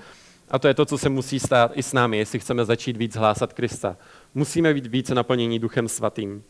A 0.50 0.58
to 0.58 0.68
je 0.68 0.74
to, 0.74 0.84
co 0.84 0.98
se 0.98 1.08
musí 1.08 1.40
stát 1.40 1.72
i 1.74 1.82
s 1.82 1.92
námi, 1.92 2.18
jestli 2.18 2.38
chceme 2.38 2.64
začít 2.64 2.96
víc 2.96 3.16
hlásat 3.16 3.52
Krista. 3.52 3.96
Musíme 4.34 4.74
být 4.74 4.86
více 4.86 5.14
naplnění 5.14 5.58
Duchem 5.58 5.88
Svatým. 5.88 6.44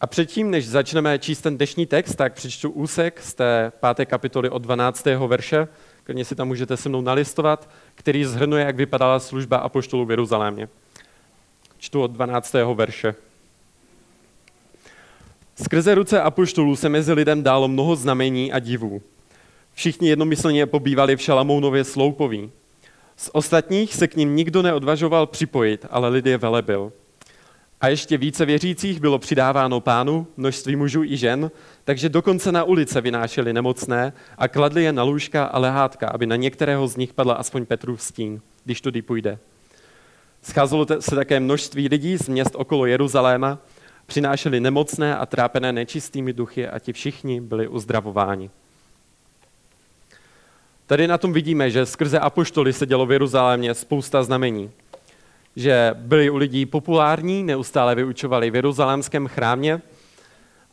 A 0.00 0.06
předtím, 0.06 0.50
než 0.50 0.68
začneme 0.68 1.18
číst 1.18 1.40
ten 1.40 1.56
dnešní 1.56 1.86
text, 1.86 2.14
tak 2.14 2.34
přečtu 2.34 2.70
úsek 2.70 3.20
z 3.22 3.34
té 3.34 3.72
páté 3.80 4.06
kapitoly 4.06 4.50
od 4.50 4.62
12. 4.62 5.04
verše, 5.26 5.68
klidně 6.04 6.24
si 6.24 6.34
tam 6.34 6.48
můžete 6.48 6.76
se 6.76 6.88
mnou 6.88 7.00
nalistovat, 7.00 7.70
který 7.94 8.24
zhrnuje, 8.24 8.64
jak 8.64 8.76
vypadala 8.76 9.18
služba 9.18 9.56
apoštolů 9.56 10.04
v 10.04 10.10
Jeruzalémě. 10.10 10.68
Čtu 11.78 12.02
od 12.02 12.10
12. 12.10 12.54
verše. 12.74 13.14
Skrze 15.62 15.94
ruce 15.94 16.20
apoštolů 16.20 16.76
se 16.76 16.88
mezi 16.88 17.12
lidem 17.12 17.42
dálo 17.42 17.68
mnoho 17.68 17.96
znamení 17.96 18.52
a 18.52 18.58
divů. 18.58 19.02
Všichni 19.76 20.08
jednomyslně 20.08 20.66
pobývali 20.66 21.16
v 21.16 21.22
Šalamounově 21.22 21.84
sloupoví. 21.84 22.50
Z 23.16 23.30
ostatních 23.32 23.94
se 23.94 24.08
k 24.08 24.16
ním 24.16 24.36
nikdo 24.36 24.62
neodvažoval 24.62 25.26
připojit, 25.26 25.86
ale 25.90 26.08
lid 26.08 26.26
je 26.26 26.38
velebil. 26.38 26.92
A 27.80 27.88
ještě 27.88 28.18
více 28.18 28.44
věřících 28.44 29.00
bylo 29.00 29.18
přidáváno 29.18 29.80
pánu, 29.80 30.26
množství 30.36 30.76
mužů 30.76 31.04
i 31.04 31.16
žen, 31.16 31.50
takže 31.84 32.08
dokonce 32.08 32.52
na 32.52 32.64
ulice 32.64 33.00
vynášeli 33.00 33.52
nemocné 33.52 34.12
a 34.38 34.48
kladli 34.48 34.84
je 34.84 34.92
na 34.92 35.02
lůžka 35.02 35.44
a 35.44 35.58
lehátka, 35.58 36.08
aby 36.08 36.26
na 36.26 36.36
některého 36.36 36.88
z 36.88 36.96
nich 36.96 37.12
padla 37.12 37.34
aspoň 37.34 37.66
Petrův 37.66 38.02
stín, 38.02 38.40
když 38.64 38.80
tudy 38.80 39.02
půjde. 39.02 39.38
Scházelo 40.42 40.86
se 41.00 41.14
také 41.14 41.40
množství 41.40 41.88
lidí 41.88 42.16
z 42.16 42.28
měst 42.28 42.54
okolo 42.54 42.86
Jeruzaléma, 42.86 43.58
přinášeli 44.06 44.60
nemocné 44.60 45.16
a 45.16 45.26
trápené 45.26 45.72
nečistými 45.72 46.32
duchy 46.32 46.68
a 46.68 46.78
ti 46.78 46.92
všichni 46.92 47.40
byli 47.40 47.68
uzdravováni. 47.68 48.50
Tady 50.86 51.08
na 51.08 51.18
tom 51.18 51.32
vidíme, 51.32 51.70
že 51.70 51.86
skrze 51.86 52.18
apoštoly 52.18 52.72
se 52.72 52.86
dělo 52.86 53.06
v 53.06 53.12
Jeruzalémě 53.12 53.74
spousta 53.74 54.22
znamení 54.22 54.70
že 55.56 55.90
byli 55.94 56.30
u 56.30 56.36
lidí 56.36 56.66
populární, 56.66 57.42
neustále 57.42 57.94
vyučovali 57.94 58.50
v 58.50 58.54
jeruzalémském 58.54 59.28
chrámě 59.28 59.82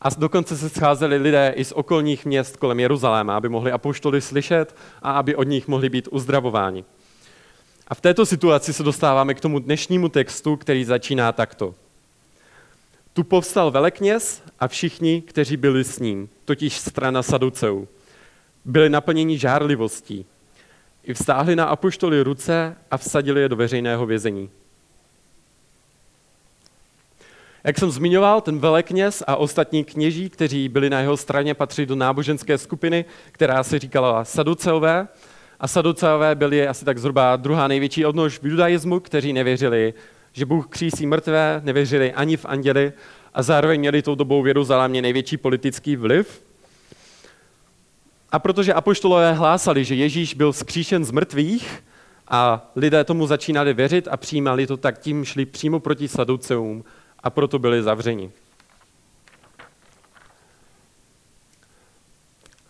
a 0.02 0.10
dokonce 0.18 0.58
se 0.58 0.70
scházeli 0.70 1.18
lidé 1.18 1.54
i 1.56 1.66
z 1.66 1.72
okolních 1.72 2.26
měst 2.26 2.58
kolem 2.58 2.80
Jeruzaléma, 2.80 3.38
aby 3.38 3.50
mohli 3.50 3.72
apoštoly 3.72 4.22
slyšet 4.22 4.76
a 5.02 5.12
aby 5.12 5.36
od 5.36 5.44
nich 5.44 5.68
mohli 5.68 5.90
být 5.90 6.08
uzdravováni. 6.12 6.84
A 7.88 7.96
v 7.96 8.02
této 8.02 8.26
situaci 8.26 8.74
se 8.74 8.84
dostáváme 8.84 9.34
k 9.34 9.42
tomu 9.42 9.60
dnešnímu 9.60 10.10
textu, 10.10 10.56
který 10.58 10.86
začíná 10.86 11.32
takto. 11.32 11.76
Tu 13.14 13.24
povstal 13.24 13.72
velekněz 13.72 14.44
a 14.60 14.68
všichni, 14.68 15.22
kteří 15.22 15.58
byli 15.58 15.84
s 15.84 16.00
ním, 16.00 16.30
totiž 16.46 16.78
strana 16.78 17.24
Saduceů. 17.24 17.88
Byli 18.66 18.90
naplněni 18.90 19.38
žárlivostí. 19.38 20.26
I 21.04 21.14
vstáhli 21.14 21.56
na 21.56 21.66
apoštoly 21.66 22.22
ruce 22.22 22.76
a 22.92 22.98
vsadili 22.98 23.42
je 23.42 23.50
do 23.50 23.56
veřejného 23.56 24.06
vězení. 24.06 24.50
Jak 27.64 27.80
jsem 27.80 27.92
zmiňoval, 27.92 28.42
ten 28.42 28.60
velekněz 28.60 29.24
a 29.28 29.36
ostatní 29.36 29.84
kněží, 29.84 30.30
kteří 30.30 30.70
byli 30.70 30.90
na 30.90 31.00
jeho 31.00 31.18
straně, 31.18 31.54
patří 31.54 31.86
do 31.86 31.96
náboženské 31.96 32.58
skupiny, 32.58 33.06
která 33.32 33.64
se 33.64 33.80
říkala 33.80 34.26
Saduceové. 34.26 35.08
A 35.60 35.68
Saduceové 35.68 36.36
byli 36.36 36.68
asi 36.68 36.86
tak 36.86 36.98
zhruba 36.98 37.36
druhá 37.36 37.68
největší 37.68 38.06
odnož 38.06 38.40
v 38.40 38.48
judaismu, 38.48 39.00
kteří 39.00 39.34
nevěřili, 39.34 39.94
že 40.34 40.46
Bůh 40.46 40.68
křísí 40.68 41.06
mrtvé, 41.06 41.62
nevěřili 41.64 42.14
ani 42.14 42.38
v 42.38 42.46
anděli 42.46 42.94
a 43.34 43.44
zároveň 43.44 43.80
měli 43.80 44.02
tou 44.02 44.16
dobou 44.16 44.42
v 44.42 44.48
Jeruzalémě 44.48 45.02
největší 45.02 45.38
politický 45.38 45.96
vliv. 45.96 46.44
A 48.34 48.40
protože 48.40 48.74
apoštolové 48.74 49.34
hlásali, 49.34 49.86
že 49.86 49.96
Ježíš 49.96 50.34
byl 50.34 50.54
skříšen 50.54 51.06
z 51.06 51.12
mrtvých 51.12 51.84
a 52.28 52.72
lidé 52.76 53.04
tomu 53.04 53.28
začínali 53.28 53.74
věřit 53.74 54.08
a 54.12 54.18
přijímali 54.18 54.68
to, 54.68 54.78
tak 54.78 55.00
tím 55.00 55.26
šli 55.26 55.46
přímo 55.46 55.80
proti 55.80 56.08
Saduceům 56.08 56.84
a 57.20 57.30
proto 57.30 57.60
byli 57.60 57.84
zavřeni. 57.84 58.32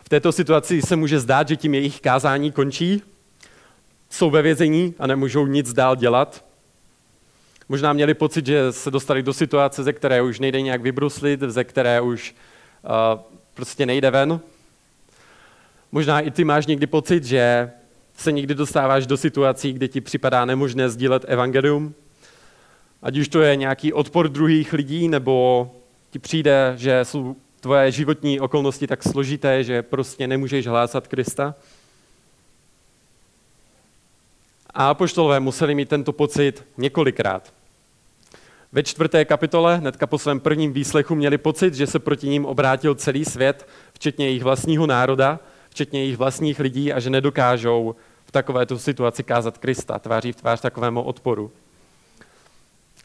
V 0.03 0.09
této 0.09 0.31
situaci 0.31 0.81
se 0.81 0.95
může 0.95 1.19
zdát, 1.19 1.47
že 1.47 1.55
tím 1.55 1.73
jejich 1.73 2.01
kázání 2.01 2.51
končí, 2.51 3.01
jsou 4.09 4.29
ve 4.29 4.41
vězení 4.41 4.95
a 4.99 5.07
nemůžou 5.07 5.47
nic 5.47 5.73
dál 5.73 5.95
dělat. 5.95 6.45
Možná 7.69 7.93
měli 7.93 8.13
pocit, 8.13 8.45
že 8.45 8.71
se 8.71 8.91
dostali 8.91 9.23
do 9.23 9.33
situace, 9.33 9.83
ze 9.83 9.93
které 9.93 10.21
už 10.21 10.39
nejde 10.39 10.61
nějak 10.61 10.81
vybruslit, 10.81 11.39
ze 11.39 11.63
které 11.63 12.01
už 12.01 12.35
uh, 13.15 13.21
prostě 13.53 13.85
nejde 13.85 14.11
ven. 14.11 14.39
Možná 15.93 16.19
i 16.19 16.31
ty 16.31 16.43
máš 16.43 16.67
někdy 16.67 16.87
pocit, 16.87 17.23
že 17.23 17.71
se 18.17 18.31
někdy 18.31 18.55
dostáváš 18.55 19.07
do 19.07 19.17
situací, 19.17 19.73
kdy 19.73 19.87
ti 19.87 20.01
připadá 20.01 20.45
nemožné 20.45 20.89
sdílet 20.89 21.25
evangelium, 21.27 21.93
Ať 23.03 23.17
už 23.17 23.27
to 23.27 23.41
je 23.41 23.55
nějaký 23.55 23.93
odpor 23.93 24.29
druhých 24.29 24.73
lidí, 24.73 25.07
nebo 25.07 25.71
ti 26.09 26.19
přijde, 26.19 26.73
že 26.77 27.05
jsou 27.05 27.35
tvoje 27.59 27.91
životní 27.91 28.39
okolnosti 28.39 28.87
tak 28.87 29.03
složité, 29.03 29.63
že 29.63 29.81
prostě 29.81 30.27
nemůžeš 30.27 30.67
hlásat 30.67 31.07
Krista. 31.07 31.55
A 34.73 34.89
apoštolové 34.89 35.39
museli 35.39 35.75
mít 35.75 35.89
tento 35.89 36.13
pocit 36.13 36.65
několikrát. 36.77 37.53
Ve 38.71 38.83
čtvrté 38.83 39.25
kapitole, 39.25 39.77
hnedka 39.77 40.07
po 40.07 40.17
svém 40.17 40.39
prvním 40.39 40.73
výslechu, 40.73 41.15
měli 41.15 41.37
pocit, 41.37 41.73
že 41.73 41.87
se 41.87 41.99
proti 41.99 42.29
ním 42.29 42.45
obrátil 42.45 42.95
celý 42.95 43.25
svět, 43.25 43.67
včetně 43.93 44.25
jejich 44.25 44.43
vlastního 44.43 44.87
národa, 44.87 45.39
včetně 45.73 45.99
jejich 45.99 46.17
vlastních 46.17 46.59
lidí 46.59 46.93
a 46.93 46.99
že 46.99 47.09
nedokážou 47.09 47.95
v 48.25 48.31
takovéto 48.31 48.79
situaci 48.79 49.23
kázat 49.23 49.57
Krista 49.57 49.99
tváří 49.99 50.31
v 50.31 50.35
tvář 50.35 50.61
takovému 50.61 51.01
odporu. 51.01 51.51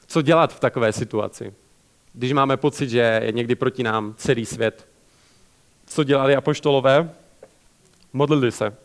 Co 0.06 0.22
dělat 0.22 0.54
v 0.54 0.60
takové 0.60 0.92
situaci? 0.92 1.54
Když 2.12 2.32
máme 2.32 2.56
pocit, 2.56 2.90
že 2.90 3.20
je 3.24 3.32
někdy 3.32 3.54
proti 3.54 3.82
nám 3.82 4.14
celý 4.16 4.46
svět. 4.46 4.86
Co 5.86 6.04
dělali 6.04 6.36
apoštolové? 6.36 7.10
Modlili 8.12 8.52
se. 8.52 8.76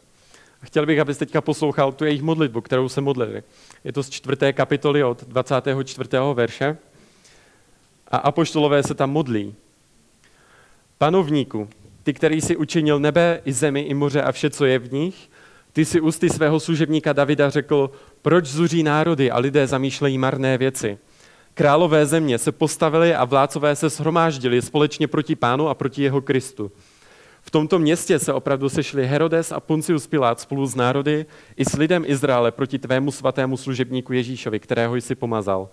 Chtěl 0.64 0.86
bych, 0.86 1.00
abys 1.00 1.18
teďka 1.18 1.42
poslouchal 1.42 1.92
tu 1.92 2.06
jejich 2.06 2.22
modlitbu, 2.22 2.62
kterou 2.62 2.90
se 2.90 3.02
modlili. 3.02 3.44
Je 3.84 3.94
to 3.94 4.04
z 4.04 4.10
čtvrté 4.10 4.54
kapitoly 4.54 5.04
od 5.04 5.24
24. 5.24 6.10
verše. 6.34 6.78
A 8.08 8.18
apoštolové 8.18 8.84
se 8.84 8.94
tam 8.94 9.12
modlí. 9.12 9.56
Panovníku, 10.98 11.70
ty, 12.04 12.14
který 12.14 12.42
si 12.42 12.58
učinil 12.58 13.00
nebe 13.00 13.42
i 13.46 13.54
zemi 13.54 13.82
i 13.82 13.94
moře 13.94 14.22
a 14.22 14.32
vše, 14.32 14.50
co 14.50 14.66
je 14.66 14.80
v 14.80 14.94
nich, 14.94 15.30
Ty 15.74 15.86
si 15.86 16.02
ústy 16.02 16.30
svého 16.30 16.60
služebníka 16.60 17.14
Davida 17.14 17.50
řekl, 17.50 17.92
proč 18.22 18.46
zuří 18.46 18.84
národy 18.84 19.32
a 19.32 19.40
lidé 19.40 19.68
zamýšlejí 19.68 20.18
marné 20.18 20.58
věci. 20.58 20.98
Králové 21.54 22.06
země 22.06 22.38
se 22.38 22.52
postavili 22.52 23.16
a 23.16 23.26
vládcové 23.26 23.76
se 23.76 23.90
shromáždili 23.90 24.62
společně 24.62 25.08
proti 25.08 25.36
pánu 25.36 25.70
a 25.70 25.74
proti 25.74 26.04
jeho 26.04 26.22
Kristu. 26.22 26.72
V 27.42 27.52
tomto 27.52 27.80
městě 27.80 28.20
se 28.20 28.34
opravdu 28.34 28.70
sešli 28.70 29.08
Herodes 29.08 29.52
a 29.52 29.60
Puncius 29.60 30.08
Pilát 30.08 30.40
spolu 30.40 30.66
s 30.66 30.76
národy 30.76 31.26
i 31.58 31.66
s 31.66 31.74
lidem 31.74 32.04
Izraele 32.08 32.52
proti 32.52 32.80
tvému 32.80 33.12
svatému 33.12 33.58
služebníku 33.58 34.14
Ježíšovi, 34.14 34.60
kterého 34.60 34.96
jsi 34.96 35.16
pomazal, 35.16 35.70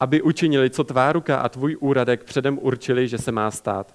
aby 0.00 0.22
učinili, 0.22 0.70
co 0.70 0.84
tvá 0.84 1.12
ruka 1.12 1.36
a 1.36 1.48
tvůj 1.48 1.76
úradek 1.80 2.24
předem 2.24 2.58
určili, 2.62 3.08
že 3.08 3.18
se 3.18 3.32
má 3.32 3.50
stát. 3.50 3.94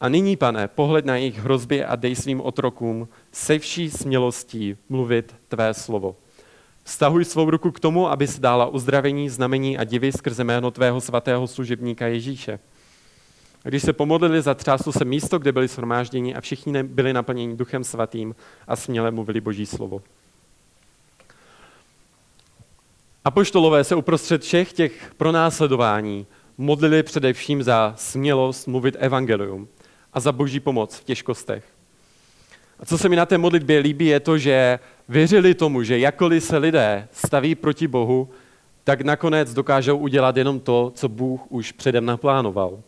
A 0.00 0.08
nyní, 0.08 0.36
pane, 0.36 0.68
pohled 0.68 1.04
na 1.04 1.16
jejich 1.16 1.38
hrozby 1.38 1.84
a 1.84 1.96
dej 1.96 2.16
svým 2.16 2.40
otrokům 2.40 3.08
se 3.32 3.58
vší 3.58 3.90
smělostí 3.90 4.76
mluvit 4.88 5.34
tvé 5.48 5.74
slovo. 5.74 6.16
Vztahuj 6.82 7.24
svou 7.24 7.50
ruku 7.50 7.70
k 7.70 7.80
tomu, 7.80 8.08
aby 8.08 8.26
se 8.26 8.40
dala 8.40 8.66
uzdravení, 8.66 9.28
znamení 9.28 9.78
a 9.78 9.84
divy 9.84 10.12
skrze 10.12 10.44
jméno 10.44 10.70
tvého 10.70 11.00
svatého 11.00 11.46
služebníka 11.46 12.06
Ježíše. 12.06 12.58
Když 13.62 13.82
se 13.82 13.92
pomodlili, 13.92 14.42
zatřáslo 14.42 14.92
se 14.92 15.04
místo, 15.04 15.38
kde 15.38 15.52
byli 15.52 15.68
shromážděni 15.68 16.34
a 16.34 16.40
všichni 16.40 16.82
byli 16.82 17.12
naplněni 17.12 17.56
duchem 17.56 17.84
svatým 17.84 18.34
a 18.68 18.76
směle 18.76 19.10
mluvili 19.10 19.40
boží 19.40 19.66
slovo. 19.66 20.02
Apoštolové 23.24 23.84
se 23.84 23.94
uprostřed 23.94 24.42
všech 24.42 24.72
těch 24.72 25.14
pronásledování 25.16 26.26
modlili 26.58 27.02
především 27.02 27.62
za 27.62 27.94
smělost 27.96 28.66
mluvit 28.66 28.96
evangelium 28.98 29.68
a 30.14 30.20
za 30.20 30.32
boží 30.32 30.60
pomoc 30.60 30.96
v 30.96 31.04
těžkostech. 31.04 31.64
A 32.80 32.86
co 32.86 32.98
se 32.98 33.08
mi 33.08 33.16
na 33.16 33.26
té 33.26 33.38
modlitbě 33.38 33.78
líbí, 33.78 34.06
je 34.06 34.20
to, 34.20 34.38
že 34.38 34.78
věřili 35.08 35.54
tomu, 35.54 35.82
že 35.82 35.98
jakkoliv 35.98 36.44
se 36.44 36.56
lidé 36.56 37.08
staví 37.12 37.54
proti 37.54 37.86
Bohu, 37.88 38.28
tak 38.84 39.00
nakonec 39.00 39.54
dokážou 39.54 39.96
udělat 39.96 40.36
jenom 40.36 40.60
to, 40.60 40.92
co 40.94 41.08
Bůh 41.08 41.40
už 41.48 41.72
předem 41.72 42.06
naplánoval. 42.06 42.80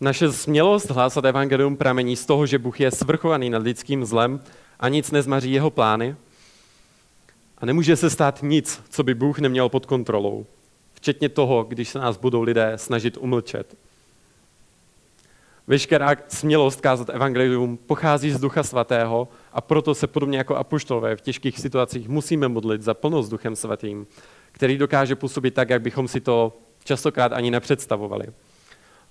Naše 0.00 0.32
smělost 0.32 0.90
hlásat 0.90 1.24
evangelium 1.24 1.76
pramení 1.76 2.16
z 2.16 2.26
toho, 2.26 2.46
že 2.46 2.58
Bůh 2.58 2.80
je 2.80 2.90
svrchovaný 2.90 3.50
nad 3.50 3.62
lidským 3.62 4.04
zlem 4.04 4.40
a 4.80 4.88
nic 4.88 5.10
nezmaří 5.10 5.52
jeho 5.52 5.70
plány. 5.70 6.16
A 7.58 7.66
nemůže 7.66 7.96
se 7.96 8.10
stát 8.10 8.42
nic, 8.42 8.82
co 8.90 9.02
by 9.02 9.14
Bůh 9.14 9.38
neměl 9.38 9.68
pod 9.68 9.86
kontrolou. 9.86 10.46
Včetně 10.94 11.28
toho, 11.28 11.64
když 11.64 11.88
se 11.88 11.98
nás 11.98 12.16
budou 12.16 12.42
lidé 12.42 12.72
snažit 12.76 13.16
umlčet. 13.20 13.76
Veškerá 15.66 16.16
smělost 16.28 16.80
kázat 16.80 17.10
evangelium 17.10 17.76
pochází 17.76 18.30
z 18.30 18.40
Ducha 18.40 18.62
Svatého 18.62 19.28
a 19.52 19.60
proto 19.60 19.94
se 19.94 20.06
podobně 20.06 20.38
jako 20.38 20.56
apoštolové 20.56 21.16
v 21.16 21.20
těžkých 21.20 21.58
situacích 21.58 22.08
musíme 22.08 22.48
modlit 22.48 22.82
za 22.82 22.94
plnost 22.94 23.30
Duchem 23.30 23.56
Svatým, 23.56 24.06
který 24.52 24.78
dokáže 24.78 25.16
působit 25.16 25.54
tak, 25.54 25.70
jak 25.70 25.82
bychom 25.82 26.08
si 26.08 26.20
to 26.20 26.58
častokrát 26.84 27.32
ani 27.32 27.50
nepředstavovali. 27.50 28.26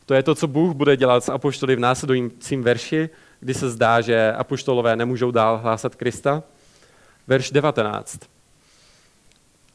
To 0.06 0.14
je 0.14 0.24
to, 0.24 0.36
co 0.36 0.48
Bůh 0.48 0.76
bude 0.76 0.98
dělat 0.98 1.24
s 1.24 1.30
apoštoly 1.30 1.76
v 1.76 1.80
následujícím 1.80 2.64
verši, 2.64 3.10
kdy 3.40 3.54
se 3.54 3.70
zdá, 3.70 4.02
že 4.02 4.34
apoštolové 4.34 4.96
nemůžou 4.96 5.32
dál 5.32 5.58
hlásat 5.58 5.96
Krista. 5.96 6.44
Verš 7.28 7.52
19. 7.52 8.20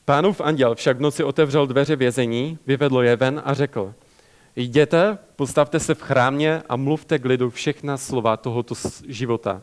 Pánův 0.05 0.41
anděl 0.41 0.75
však 0.75 0.97
v 0.97 1.01
noci 1.01 1.25
otevřel 1.25 1.67
dveře 1.67 1.97
vězení, 1.97 2.59
vyvedl 2.67 3.03
je 3.03 3.17
ven 3.17 3.43
a 3.45 3.55
řekl, 3.55 3.95
jděte, 4.57 5.19
postavte 5.37 5.81
se 5.81 5.95
v 5.95 6.03
chrámě 6.03 6.63
a 6.69 6.77
mluvte 6.77 7.19
k 7.19 7.25
lidu 7.25 7.51
všechna 7.51 7.97
slova 7.97 8.37
tohoto 8.37 8.75
života. 9.09 9.63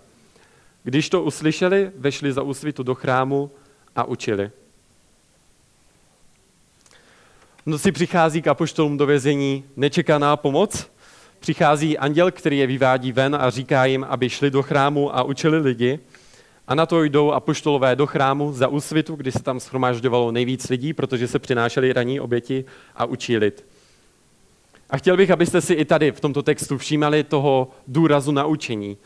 Když 0.83 1.09
to 1.09 1.23
uslyšeli, 1.23 1.91
vešli 1.95 2.33
za 2.33 2.41
úsvitu 2.41 2.83
do 2.83 2.95
chrámu 2.95 3.51
a 3.95 4.03
učili. 4.03 4.51
V 7.65 7.67
noci 7.67 7.91
přichází 7.91 8.41
k 8.41 8.47
apoštolům 8.47 8.97
do 8.97 9.05
vězení 9.05 9.63
nečekaná 9.75 10.37
pomoc. 10.37 10.91
Přichází 11.39 11.97
anděl, 11.97 12.31
který 12.31 12.57
je 12.57 12.67
vyvádí 12.67 13.11
ven 13.11 13.35
a 13.35 13.49
říká 13.49 13.85
jim, 13.85 14.05
aby 14.09 14.29
šli 14.29 14.51
do 14.51 14.63
chrámu 14.63 15.15
a 15.15 15.23
učili 15.23 15.57
lidi. 15.57 15.99
A 16.67 16.75
na 16.75 16.85
to 16.85 17.03
jdou 17.03 17.31
apoštolové 17.31 17.95
do 17.95 18.07
chrámu 18.07 18.53
za 18.53 18.67
úsvitu, 18.67 19.15
kdy 19.15 19.31
se 19.31 19.43
tam 19.43 19.59
schromažďovalo 19.59 20.31
nejvíc 20.31 20.69
lidí, 20.69 20.93
protože 20.93 21.27
se 21.27 21.39
přinášeli 21.39 21.93
raní 21.93 22.19
oběti 22.19 22.65
a 22.95 23.05
učí 23.05 23.37
lid. 23.37 23.65
A 24.89 24.97
chtěl 24.97 25.17
bych, 25.17 25.31
abyste 25.31 25.61
si 25.61 25.73
i 25.73 25.85
tady 25.85 26.11
v 26.11 26.19
tomto 26.19 26.43
textu 26.43 26.77
všímali 26.77 27.23
toho 27.23 27.69
důrazu 27.87 28.31
na 28.31 28.45
učení. 28.45 28.97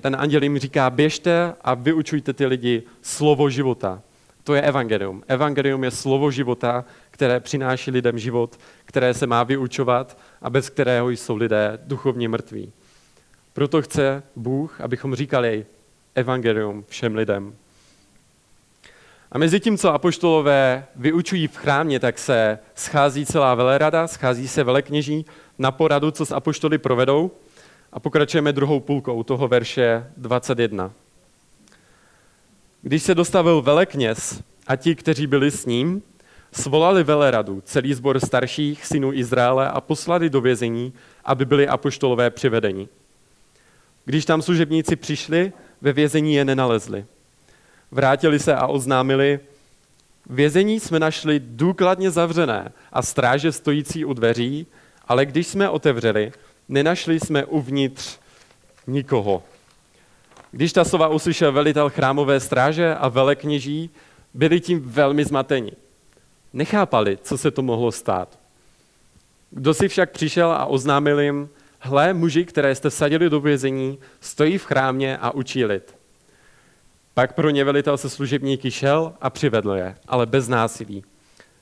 Ten 0.00 0.16
anděl 0.18 0.42
jim 0.42 0.58
říká, 0.58 0.90
běžte 0.90 1.54
a 1.60 1.74
vyučujte 1.74 2.32
ty 2.32 2.46
lidi 2.46 2.82
slovo 3.02 3.50
života. 3.50 4.02
To 4.44 4.54
je 4.54 4.62
evangelium. 4.62 5.22
Evangelium 5.26 5.84
je 5.84 5.90
slovo 5.90 6.30
života, 6.30 6.84
které 7.10 7.40
přináší 7.40 7.90
lidem 7.90 8.18
život, 8.18 8.58
které 8.84 9.14
se 9.14 9.26
má 9.26 9.42
vyučovat 9.42 10.18
a 10.42 10.50
bez 10.50 10.70
kterého 10.70 11.10
jsou 11.10 11.36
lidé 11.36 11.78
duchovně 11.84 12.28
mrtví. 12.28 12.72
Proto 13.52 13.82
chce 13.82 14.22
Bůh, 14.36 14.80
abychom 14.80 15.14
říkali 15.14 15.66
evangelium 16.14 16.84
všem 16.88 17.14
lidem. 17.14 17.54
A 19.34 19.38
mezi 19.38 19.60
tím, 19.60 19.78
co 19.78 19.94
apoštolové 19.94 20.86
vyučují 20.96 21.46
v 21.46 21.56
chrámě, 21.56 22.00
tak 22.00 22.18
se 22.18 22.58
schází 22.74 23.26
celá 23.26 23.54
velerada, 23.54 24.06
schází 24.06 24.48
se 24.48 24.64
velekněží 24.64 25.26
na 25.58 25.70
poradu, 25.70 26.10
co 26.10 26.26
s 26.26 26.32
apoštoly 26.32 26.78
provedou 26.78 27.30
a 27.92 28.00
pokračujeme 28.00 28.52
druhou 28.52 28.80
půlkou 28.80 29.22
toho 29.22 29.48
verše 29.48 30.06
21. 30.16 30.92
Když 32.82 33.02
se 33.02 33.14
dostavil 33.14 33.62
velekněz 33.62 34.42
a 34.66 34.76
ti, 34.76 34.94
kteří 34.94 35.26
byli 35.26 35.50
s 35.50 35.66
ním, 35.66 36.02
svolali 36.52 37.04
veleradu, 37.04 37.62
celý 37.64 37.94
sbor 37.94 38.20
starších 38.20 38.86
synů 38.86 39.12
Izraele 39.12 39.68
a 39.68 39.80
poslali 39.80 40.30
do 40.30 40.40
vězení, 40.40 40.92
aby 41.24 41.44
byli 41.44 41.68
apoštolové 41.68 42.30
přivedeni. 42.30 42.88
Když 44.04 44.24
tam 44.24 44.42
služebníci 44.42 44.96
přišli, 44.96 45.52
ve 45.80 45.92
vězení 45.92 46.34
je 46.34 46.44
nenalezli. 46.44 47.04
Vrátili 47.94 48.38
se 48.38 48.54
a 48.54 48.66
oznámili, 48.66 49.40
vězení 50.30 50.80
jsme 50.80 50.98
našli 50.98 51.40
důkladně 51.44 52.10
zavřené 52.10 52.72
a 52.92 53.02
stráže 53.02 53.52
stojící 53.52 54.04
u 54.04 54.12
dveří, 54.12 54.66
ale 55.08 55.26
když 55.26 55.46
jsme 55.46 55.68
otevřeli, 55.68 56.32
nenašli 56.68 57.20
jsme 57.20 57.44
uvnitř 57.44 58.18
nikoho. 58.86 59.42
Když 60.50 60.72
ta 60.72 60.84
slova 60.84 61.08
uslyšel 61.08 61.52
velitel 61.52 61.90
chrámové 61.90 62.40
stráže 62.40 62.94
a 62.94 63.08
velekněží, 63.08 63.90
byli 64.34 64.60
tím 64.60 64.80
velmi 64.80 65.24
zmateni. 65.24 65.72
Nechápali, 66.52 67.18
co 67.22 67.38
se 67.38 67.50
to 67.50 67.62
mohlo 67.62 67.92
stát. 67.92 68.38
Kdo 69.50 69.74
si 69.74 69.88
však 69.88 70.10
přišel 70.10 70.52
a 70.52 70.66
oznámil 70.66 71.20
jim, 71.20 71.48
hle, 71.78 72.14
muži, 72.14 72.44
které 72.44 72.74
jste 72.74 72.90
vsadili 72.90 73.30
do 73.30 73.40
vězení, 73.40 73.98
stojí 74.20 74.58
v 74.58 74.64
chrámě 74.64 75.18
a 75.18 75.30
učí 75.30 75.64
lid. 75.64 76.03
Pak 77.14 77.32
pro 77.34 77.50
ně 77.50 77.64
velitel 77.64 77.96
se 77.96 78.10
služebníky 78.10 78.70
šel 78.70 79.12
a 79.20 79.30
přivedl 79.30 79.72
je, 79.72 79.96
ale 80.08 80.26
bez 80.26 80.48
násilí. 80.48 81.04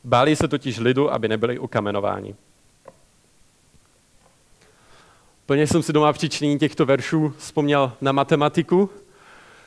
Báli 0.05 0.37
se 0.37 0.49
totiž 0.49 0.79
lidu, 0.79 1.12
aby 1.12 1.29
nebyli 1.29 1.59
ukamenováni. 1.59 2.35
Plně 5.47 5.67
jsem 5.67 5.83
si 5.83 5.93
doma 5.93 6.12
čtení 6.12 6.59
těchto 6.59 6.87
veršů 6.87 7.35
vzpomněl 7.38 7.93
na 8.01 8.12
matematiku, 8.12 8.91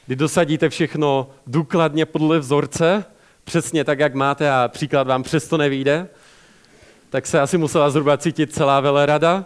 kdy 0.06 0.15
dosadíte 0.15 0.69
všechno 0.69 1.30
důkladně 1.48 2.06
podle 2.06 2.39
vzorce, 2.39 3.06
přesně 3.43 3.84
tak, 3.84 4.00
jak 4.00 4.13
máte 4.13 4.52
a 4.52 4.67
příklad 4.67 5.08
vám 5.08 5.24
přesto 5.24 5.58
nevíde, 5.58 6.08
tak 7.10 7.28
se 7.28 7.39
asi 7.39 7.58
musela 7.58 7.89
zhruba 7.89 8.17
cítit 8.17 8.54
celá 8.54 8.80
velerada. 8.80 9.45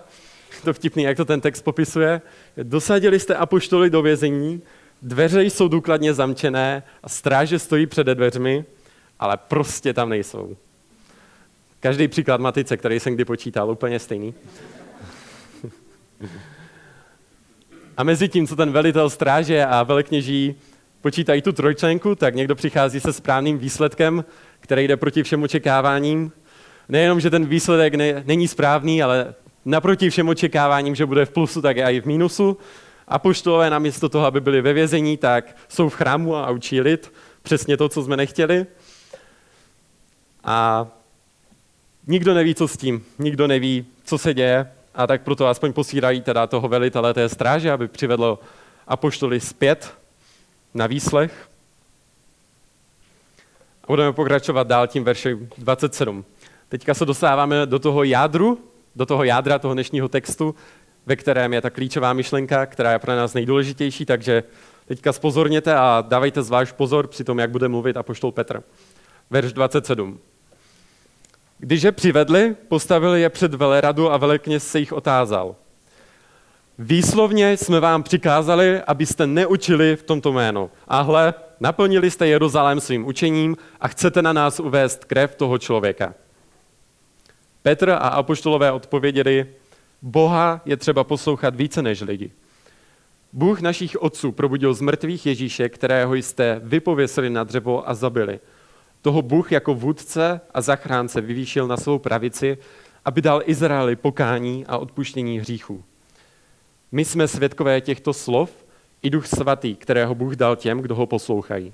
To 0.64 0.74
vtipný, 0.74 1.04
jak 1.04 1.18
to 1.18 1.26
ten 1.26 1.42
text 1.42 1.62
popisuje. 1.62 2.22
Dosadili 2.64 3.20
jste 3.20 3.36
apoštoly 3.36 3.90
do 3.90 4.02
vězení, 4.02 4.62
dveře 5.02 5.44
jsou 5.44 5.68
důkladně 5.68 6.14
zamčené 6.14 6.84
a 7.04 7.10
stráže 7.10 7.60
stojí 7.60 7.86
před 7.86 8.08
dveřmi, 8.08 8.66
ale 9.20 9.38
prostě 9.38 9.94
tam 9.94 10.10
nejsou. 10.10 10.58
Každý 11.80 12.08
příklad 12.08 12.42
matice, 12.42 12.78
který 12.78 13.00
jsem 13.00 13.16
kdy 13.16 13.26
počítal, 13.26 13.72
úplně 13.72 14.00
stejný. 14.00 14.34
A 17.98 18.04
mezi 18.04 18.30
tím, 18.30 18.48
co 18.48 18.56
ten 18.56 18.72
velitel 18.72 19.10
stráže 19.10 19.66
a 19.66 19.84
velekněží 19.84 20.56
počítají 21.02 21.42
tu 21.42 21.52
trojčlenku, 21.52 22.16
tak 22.16 22.36
někdo 22.36 22.56
přichází 22.56 23.00
se 23.00 23.14
správným 23.14 23.58
výsledkem, 23.58 24.26
který 24.60 24.88
jde 24.88 24.98
proti 24.98 25.24
všem 25.24 25.44
očekáváním. 25.44 26.32
Nejenom, 26.90 27.20
že 27.20 27.30
ten 27.30 27.46
výsledek 27.46 27.96
ne, 27.96 28.24
není 28.26 28.48
správný, 28.48 29.04
ale 29.04 29.34
naproti 29.66 30.10
všem 30.10 30.30
očekáváním, 30.30 30.96
že 30.96 31.06
bude 31.06 31.26
v 31.26 31.32
plusu, 31.32 31.62
tak 31.62 31.78
je 31.78 31.84
i 31.84 32.02
v 32.02 32.06
mínusu. 32.06 32.58
A 33.10 33.20
poštolové 33.20 33.70
namísto 33.70 34.10
toho, 34.10 34.26
aby 34.26 34.42
byli 34.42 34.62
ve 34.62 34.74
vězení, 34.74 35.18
tak 35.18 35.56
jsou 35.70 35.90
v 35.90 35.96
chrámu 35.96 36.36
a 36.36 36.50
učí 36.50 36.82
lid. 36.82 37.14
Přesně 37.42 37.78
to, 37.78 37.90
co 37.90 38.04
jsme 38.04 38.18
nechtěli. 38.18 38.66
A 40.44 40.88
nikdo 42.08 42.34
neví, 42.34 42.56
co 42.56 42.68
s 42.68 42.78
tím. 42.78 43.06
Nikdo 43.20 43.48
neví, 43.48 43.86
co 44.04 44.18
se 44.18 44.34
děje. 44.34 44.72
A 44.96 45.08
tak 45.08 45.22
proto 45.22 45.48
aspoň 45.48 45.74
posílají 45.74 46.22
teda 46.22 46.48
toho 46.48 46.68
velitele 46.68 47.14
té 47.14 47.30
stráže, 47.30 47.72
aby 47.72 47.88
přivedl 47.88 48.40
apoštoly 48.88 49.40
zpět 49.40 49.94
na 50.74 50.88
výslech. 50.88 51.50
A 53.84 53.88
budeme 53.88 54.14
pokračovat 54.14 54.68
dál 54.68 54.88
tím 54.88 55.04
veršem 55.04 55.50
27. 55.58 56.26
Teďka 56.70 56.94
se 56.94 57.06
dostáváme 57.06 57.66
do 57.66 57.80
toho 57.80 58.04
jádru, 58.04 58.60
do 58.96 59.06
toho 59.06 59.24
jádra 59.24 59.60
toho 59.60 59.74
dnešního 59.74 60.10
textu, 60.10 60.56
ve 61.10 61.16
kterém 61.16 61.54
je 61.54 61.62
ta 61.62 61.70
klíčová 61.70 62.14
myšlenka, 62.14 62.66
která 62.66 62.92
je 62.92 63.00
pro 63.00 63.16
nás 63.16 63.34
nejdůležitější, 63.34 64.06
takže 64.06 64.44
teďka 64.88 65.14
spozorněte 65.14 65.76
a 65.76 66.04
dávejte 66.08 66.44
zvlášť 66.44 66.76
pozor 66.76 67.08
při 67.08 67.24
tom, 67.24 67.40
jak 67.40 67.52
bude 67.52 67.68
mluvit 67.68 67.98
apoštol 67.98 68.32
Petr. 68.32 68.64
Verš 69.30 69.54
27. 69.54 70.20
Když 71.58 71.84
je 71.84 71.92
přivedli, 71.92 72.56
postavili 72.68 73.22
je 73.22 73.30
před 73.30 73.54
veleradu 73.54 74.12
a 74.12 74.18
velekněz 74.18 74.68
se 74.68 74.80
jich 74.80 74.94
otázal. 74.94 75.56
Výslovně 76.80 77.58
jsme 77.58 77.80
vám 77.80 78.04
přikázali, 78.04 78.82
abyste 78.82 79.28
neučili 79.28 79.96
v 79.96 80.04
tomto 80.04 80.32
jménu. 80.32 80.70
A 80.88 81.02
hle, 81.02 81.34
naplnili 81.60 82.12
jste 82.12 82.28
Jeruzalém 82.28 82.80
svým 82.80 83.08
učením 83.08 83.58
a 83.82 83.88
chcete 83.88 84.22
na 84.22 84.34
nás 84.34 84.60
uvést 84.60 85.06
krev 85.06 85.36
toho 85.36 85.58
člověka. 85.58 86.14
Petr 87.62 87.90
a 87.90 87.96
apoštolové 87.96 88.72
odpověděli, 88.72 89.48
Boha 90.02 90.62
je 90.66 90.78
třeba 90.78 91.04
poslouchat 91.04 91.56
více 91.56 91.82
než 91.82 92.02
lidi. 92.02 92.32
Bůh 93.34 93.62
našich 93.62 94.02
otců 94.02 94.32
probudil 94.32 94.74
z 94.74 94.82
mrtvých 94.82 95.26
Ježíše, 95.26 95.70
kterého 95.70 96.16
jste 96.16 96.62
vypověsili 96.64 97.30
na 97.30 97.44
dřevo 97.44 97.90
a 97.90 97.94
zabili. 97.94 98.40
Toho 99.02 99.22
Bůh 99.22 99.52
jako 99.52 99.74
vůdce 99.74 100.42
a 100.54 100.62
zachránce 100.62 101.22
vyvýšil 101.22 101.68
na 101.68 101.78
svou 101.78 102.00
pravici, 102.00 102.58
aby 103.06 103.22
dal 103.22 103.42
Izraeli 103.46 103.96
pokání 103.96 104.66
a 104.66 104.78
odpuštění 104.78 105.40
hříchů. 105.40 105.84
My 106.92 107.06
jsme 107.06 107.28
svědkové 107.28 107.82
těchto 107.82 108.14
slov 108.14 108.66
i 109.02 109.10
Duch 109.10 109.28
Svatý, 109.28 109.76
kterého 109.76 110.16
Bůh 110.16 110.36
dal 110.36 110.56
těm, 110.56 110.80
kdo 110.80 110.96
ho 110.96 111.06
poslouchají. 111.06 111.74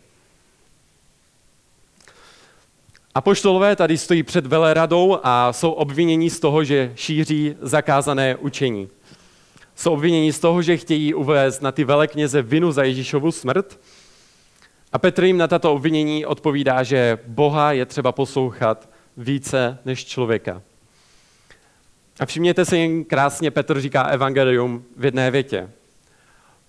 Apoštolové 3.15 3.75
tady 3.75 3.97
stojí 3.97 4.23
před 4.23 4.45
veleradou 4.45 5.19
a 5.23 5.53
jsou 5.53 5.71
obviněni 5.71 6.29
z 6.29 6.39
toho, 6.39 6.63
že 6.63 6.91
šíří 6.95 7.55
zakázané 7.61 8.35
učení. 8.35 8.89
Jsou 9.75 9.93
obviněni 9.93 10.33
z 10.33 10.39
toho, 10.39 10.61
že 10.61 10.77
chtějí 10.77 11.13
uvést 11.13 11.61
na 11.61 11.71
ty 11.71 11.83
velekněze 11.83 12.41
vinu 12.41 12.71
za 12.71 12.83
Ježíšovu 12.83 13.31
smrt. 13.31 13.79
A 14.93 14.99
Petr 14.99 15.23
jim 15.23 15.37
na 15.37 15.47
tato 15.47 15.73
obvinění 15.73 16.25
odpovídá, 16.25 16.83
že 16.83 17.19
Boha 17.27 17.71
je 17.71 17.85
třeba 17.85 18.11
poslouchat 18.11 18.89
více 19.17 19.77
než 19.85 20.05
člověka. 20.05 20.61
A 22.19 22.25
všimněte 22.25 22.65
se 22.65 22.77
jen 22.77 23.03
krásně, 23.03 23.51
Petr 23.51 23.81
říká 23.81 24.03
evangelium 24.03 24.83
v 24.97 25.05
jedné 25.05 25.31
větě. 25.31 25.69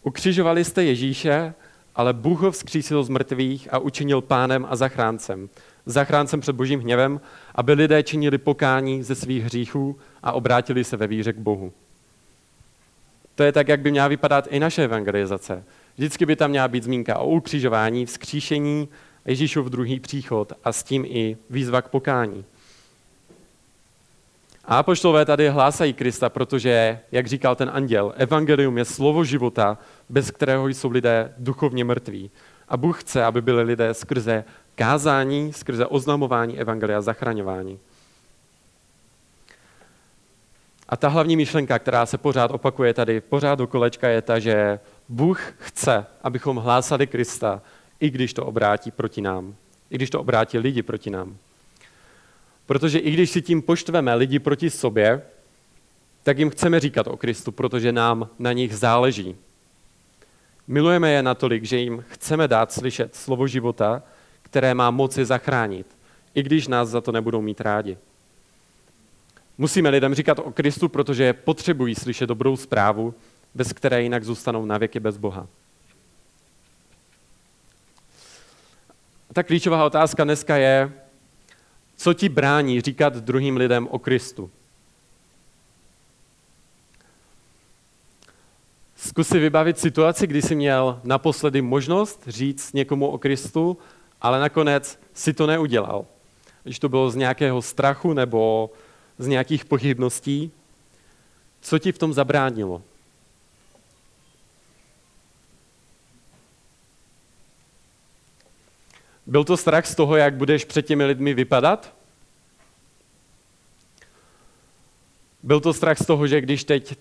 Ukřižovali 0.02 0.64
jste 0.64 0.84
Ježíše, 0.84 1.54
ale 1.94 2.12
Bůh 2.12 2.40
ho 2.40 2.50
vzkřísil 2.50 3.04
z 3.04 3.08
mrtvých 3.08 3.74
a 3.74 3.78
učinil 3.78 4.20
pánem 4.20 4.66
a 4.70 4.76
zachráncem 4.76 5.48
zachráncem 5.86 6.40
před 6.40 6.52
božím 6.52 6.80
hněvem, 6.80 7.20
aby 7.54 7.72
lidé 7.72 8.02
činili 8.02 8.38
pokání 8.38 9.02
ze 9.02 9.14
svých 9.14 9.44
hříchů 9.44 9.98
a 10.22 10.32
obrátili 10.32 10.84
se 10.84 10.96
ve 10.96 11.06
víře 11.06 11.32
k 11.32 11.38
Bohu. 11.38 11.72
To 13.34 13.42
je 13.42 13.52
tak, 13.52 13.68
jak 13.68 13.80
by 13.80 13.90
měla 13.90 14.08
vypadat 14.08 14.46
i 14.50 14.60
naše 14.60 14.84
evangelizace. 14.84 15.64
Vždycky 15.96 16.26
by 16.26 16.36
tam 16.36 16.50
měla 16.50 16.68
být 16.68 16.84
zmínka 16.84 17.18
o 17.18 17.28
ukřižování, 17.28 18.06
vzkříšení, 18.06 18.88
Ježíšův 19.26 19.66
druhý 19.66 20.00
příchod 20.00 20.52
a 20.64 20.72
s 20.72 20.82
tím 20.82 21.04
i 21.08 21.36
výzva 21.50 21.82
k 21.82 21.88
pokání. 21.88 22.44
A 24.64 24.78
apoštolové 24.78 25.24
tady 25.24 25.48
hlásají 25.48 25.92
Krista, 25.92 26.28
protože, 26.28 27.00
jak 27.12 27.26
říkal 27.26 27.56
ten 27.56 27.70
anděl, 27.74 28.12
evangelium 28.16 28.78
je 28.78 28.84
slovo 28.84 29.24
života, 29.24 29.78
bez 30.08 30.30
kterého 30.30 30.68
jsou 30.68 30.90
lidé 30.90 31.34
duchovně 31.38 31.84
mrtví. 31.84 32.30
A 32.68 32.76
Bůh 32.76 33.00
chce, 33.00 33.24
aby 33.24 33.42
byli 33.42 33.62
lidé 33.62 33.94
skrze 33.94 34.44
kázání, 34.76 35.52
skrze 35.52 35.86
oznamování 35.86 36.58
evangelia, 36.58 37.00
zachraňování. 37.00 37.78
A 40.88 40.96
ta 40.96 41.08
hlavní 41.08 41.36
myšlenka, 41.36 41.78
která 41.78 42.06
se 42.06 42.18
pořád 42.18 42.50
opakuje 42.50 42.94
tady, 42.94 43.20
pořád 43.20 43.54
do 43.54 43.66
kolečka, 43.66 44.08
je 44.08 44.22
ta, 44.22 44.38
že 44.38 44.78
Bůh 45.08 45.40
chce, 45.58 46.06
abychom 46.22 46.56
hlásali 46.56 47.06
Krista, 47.06 47.62
i 48.00 48.10
když 48.10 48.34
to 48.34 48.46
obrátí 48.46 48.90
proti 48.90 49.20
nám. 49.20 49.54
I 49.90 49.94
když 49.94 50.10
to 50.10 50.20
obrátí 50.20 50.58
lidi 50.58 50.82
proti 50.82 51.10
nám. 51.10 51.36
Protože 52.66 52.98
i 52.98 53.10
když 53.10 53.30
si 53.30 53.42
tím 53.42 53.62
poštveme 53.62 54.14
lidi 54.14 54.38
proti 54.38 54.70
sobě, 54.70 55.22
tak 56.22 56.38
jim 56.38 56.50
chceme 56.50 56.80
říkat 56.80 57.06
o 57.06 57.16
Kristu, 57.16 57.52
protože 57.52 57.92
nám 57.92 58.28
na 58.38 58.52
nich 58.52 58.76
záleží. 58.76 59.36
Milujeme 60.66 61.10
je 61.10 61.22
natolik, 61.22 61.64
že 61.64 61.78
jim 61.78 62.04
chceme 62.08 62.48
dát 62.48 62.72
slyšet 62.72 63.14
slovo 63.14 63.46
života, 63.46 64.02
které 64.56 64.74
má 64.74 64.90
moci 64.90 65.24
zachránit, 65.24 65.86
i 66.34 66.42
když 66.42 66.68
nás 66.68 66.88
za 66.88 67.00
to 67.00 67.12
nebudou 67.12 67.42
mít 67.42 67.60
rádi. 67.60 67.98
Musíme 69.58 69.88
lidem 69.88 70.14
říkat 70.14 70.38
o 70.38 70.52
Kristu, 70.52 70.88
protože 70.88 71.32
potřebují 71.32 71.94
slyšet 71.94 72.26
dobrou 72.26 72.56
zprávu, 72.56 73.14
bez 73.54 73.72
které 73.72 74.02
jinak 74.02 74.24
zůstanou 74.24 74.64
navěky 74.64 75.00
bez 75.00 75.16
Boha. 75.16 75.46
Ta 79.32 79.42
klíčová 79.42 79.84
otázka 79.84 80.24
dneska 80.24 80.56
je, 80.56 80.92
co 81.96 82.14
ti 82.14 82.28
brání 82.28 82.80
říkat 82.80 83.16
druhým 83.16 83.56
lidem 83.56 83.88
o 83.90 83.98
Kristu? 83.98 84.50
Zkus 88.96 89.28
si 89.28 89.38
vybavit 89.38 89.78
situaci, 89.78 90.26
kdy 90.26 90.42
jsi 90.42 90.54
měl 90.54 91.00
naposledy 91.04 91.62
možnost 91.62 92.22
říct 92.26 92.72
někomu 92.72 93.08
o 93.08 93.18
Kristu 93.18 93.78
ale 94.26 94.40
nakonec 94.40 94.98
si 95.14 95.32
to 95.32 95.46
neudělal. 95.46 96.06
Když 96.62 96.78
to 96.78 96.88
bylo 96.88 97.10
z 97.10 97.16
nějakého 97.16 97.62
strachu 97.62 98.12
nebo 98.12 98.70
z 99.18 99.26
nějakých 99.26 99.64
pochybností, 99.64 100.50
co 101.60 101.78
ti 101.78 101.92
v 101.92 101.98
tom 101.98 102.12
zabránilo? 102.12 102.82
Byl 109.26 109.44
to 109.44 109.56
strach 109.56 109.86
z 109.86 109.94
toho, 109.94 110.16
jak 110.16 110.34
budeš 110.34 110.64
před 110.64 110.86
těmi 110.86 111.04
lidmi 111.04 111.34
vypadat? 111.34 111.94
Byl 115.42 115.60
to 115.60 115.72
strach 115.72 115.98
z 115.98 116.06
toho, 116.06 116.26
že 116.26 116.40
když 116.40 116.64
teď 116.64 116.96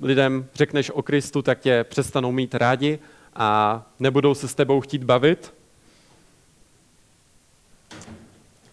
lidem 0.00 0.48
řekneš 0.54 0.90
o 0.90 1.02
Kristu, 1.02 1.42
tak 1.42 1.60
tě 1.60 1.84
přestanou 1.84 2.32
mít 2.32 2.54
rádi 2.54 2.98
a 3.34 3.82
nebudou 3.98 4.34
se 4.34 4.48
s 4.48 4.54
tebou 4.54 4.80
chtít 4.80 5.04
bavit? 5.04 5.55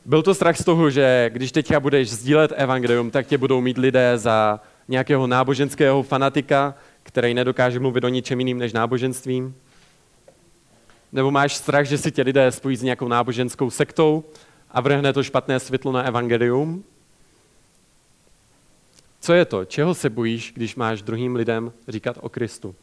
Byl 0.06 0.24
to 0.24 0.34
strach 0.34 0.58
z 0.58 0.64
toho, 0.64 0.90
že 0.90 1.30
když 1.34 1.52
teďka 1.52 1.80
budeš 1.80 2.12
sdílet 2.12 2.54
evangelium, 2.56 3.12
tak 3.12 3.28
tě 3.28 3.38
budou 3.38 3.62
mít 3.62 3.78
lidé 3.78 4.18
za 4.18 4.60
nějakého 4.88 5.28
náboženského 5.28 6.04
fanatika, 6.04 6.76
který 7.04 7.34
nedokáže 7.34 7.80
mluvit 7.80 8.04
o 8.04 8.10
ničem 8.10 8.40
jiným 8.40 8.58
než 8.58 8.74
náboženstvím? 8.74 9.56
Nebo 11.12 11.32
máš 11.32 11.56
strach, 11.56 11.86
že 11.86 11.98
si 11.98 12.12
tě 12.12 12.22
lidé 12.22 12.52
spojí 12.52 12.76
s 12.76 12.84
nějakou 12.84 13.08
náboženskou 13.08 13.70
sektou 13.70 14.24
a 14.72 14.82
vrhne 14.82 15.14
to 15.14 15.24
špatné 15.24 15.60
světlo 15.60 15.92
na 15.92 16.04
evangelium? 16.04 16.84
Co 19.20 19.34
je 19.34 19.46
to? 19.46 19.66
Čeho 19.66 19.94
se 19.94 20.10
bojíš, 20.10 20.54
když 20.56 20.76
máš 20.76 21.02
druhým 21.02 21.36
lidem 21.36 21.72
říkat 21.88 22.18
o 22.22 22.30
Kristu? 22.30 22.76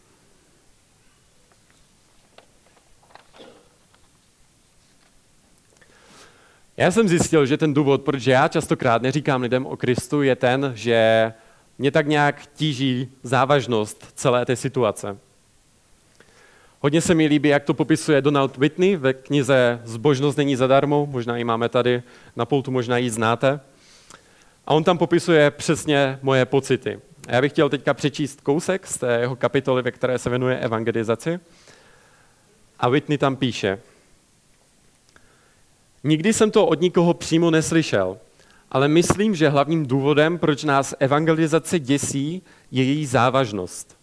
Já 6.80 6.90
jsem 6.90 7.08
zjistil, 7.08 7.46
že 7.46 7.56
ten 7.56 7.74
důvod, 7.74 8.02
proč 8.02 8.26
já 8.26 8.48
častokrát 8.48 9.02
neříkám 9.02 9.42
lidem 9.42 9.66
o 9.66 9.76
Kristu, 9.76 10.22
je 10.22 10.36
ten, 10.36 10.72
že 10.74 11.32
mě 11.78 11.90
tak 11.90 12.06
nějak 12.06 12.46
tíží 12.54 13.08
závažnost 13.22 14.12
celé 14.14 14.46
té 14.46 14.56
situace. 14.56 15.16
Hodně 16.80 17.00
se 17.00 17.14
mi 17.14 17.26
líbí, 17.26 17.48
jak 17.48 17.64
to 17.64 17.74
popisuje 17.74 18.22
Donald 18.22 18.56
Whitney 18.56 18.96
ve 18.96 19.12
knize 19.12 19.80
Zbožnost 19.84 20.38
není 20.38 20.56
zadarmo, 20.56 21.06
možná 21.10 21.36
ji 21.36 21.44
máme 21.44 21.68
tady 21.68 22.02
na 22.36 22.44
pultu, 22.44 22.70
možná 22.70 22.98
ji 22.98 23.10
znáte. 23.10 23.60
A 24.66 24.74
on 24.74 24.84
tam 24.84 24.98
popisuje 24.98 25.50
přesně 25.50 26.18
moje 26.22 26.44
pocity. 26.44 27.00
A 27.28 27.34
já 27.34 27.40
bych 27.40 27.52
chtěl 27.52 27.68
teďka 27.68 27.94
přečíst 27.94 28.40
kousek 28.40 28.86
z 28.86 28.98
té 28.98 29.18
jeho 29.20 29.36
kapitoly, 29.36 29.82
ve 29.82 29.90
které 29.90 30.18
se 30.18 30.30
věnuje 30.30 30.58
evangelizaci. 30.58 31.40
A 32.78 32.88
Whitney 32.88 33.18
tam 33.18 33.36
píše, 33.36 33.78
Nikdy 36.04 36.32
jsem 36.32 36.50
to 36.50 36.66
od 36.66 36.80
nikoho 36.80 37.14
přímo 37.14 37.50
neslyšel, 37.50 38.18
ale 38.70 38.88
myslím, 38.88 39.34
že 39.34 39.48
hlavním 39.48 39.86
důvodem, 39.86 40.38
proč 40.38 40.64
nás 40.64 40.94
evangelizace 40.98 41.78
děsí, 41.78 42.42
je 42.70 42.84
její 42.84 43.06
závažnost. 43.06 43.96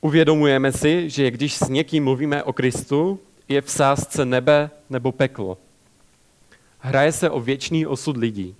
Uvědomujeme 0.00 0.72
si, 0.72 1.10
že 1.10 1.30
když 1.30 1.54
s 1.54 1.68
někým 1.68 2.04
mluvíme 2.04 2.42
o 2.42 2.52
Kristu, 2.52 3.20
je 3.48 3.62
v 3.62 3.70
sázce 3.70 4.24
nebe 4.24 4.70
nebo 4.90 5.12
peklo. 5.12 5.58
Hraje 6.78 7.12
se 7.12 7.30
o 7.30 7.40
věčný 7.40 7.86
osud 7.86 8.16
lidí. 8.16 8.54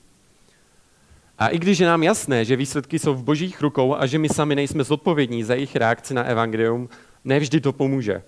A 1.38 1.48
i 1.48 1.58
když 1.58 1.78
je 1.78 1.86
nám 1.86 2.02
jasné, 2.02 2.44
že 2.44 2.56
výsledky 2.56 2.98
jsou 2.98 3.14
v 3.14 3.22
božích 3.22 3.60
rukou 3.60 3.94
a 3.94 4.06
že 4.06 4.18
my 4.18 4.28
sami 4.28 4.54
nejsme 4.54 4.84
zodpovědní 4.84 5.44
za 5.44 5.54
jejich 5.54 5.76
reakci 5.76 6.14
na 6.14 6.22
evangelium, 6.22 6.88
nevždy 7.24 7.60
to 7.60 7.72
pomůže. 7.72 8.22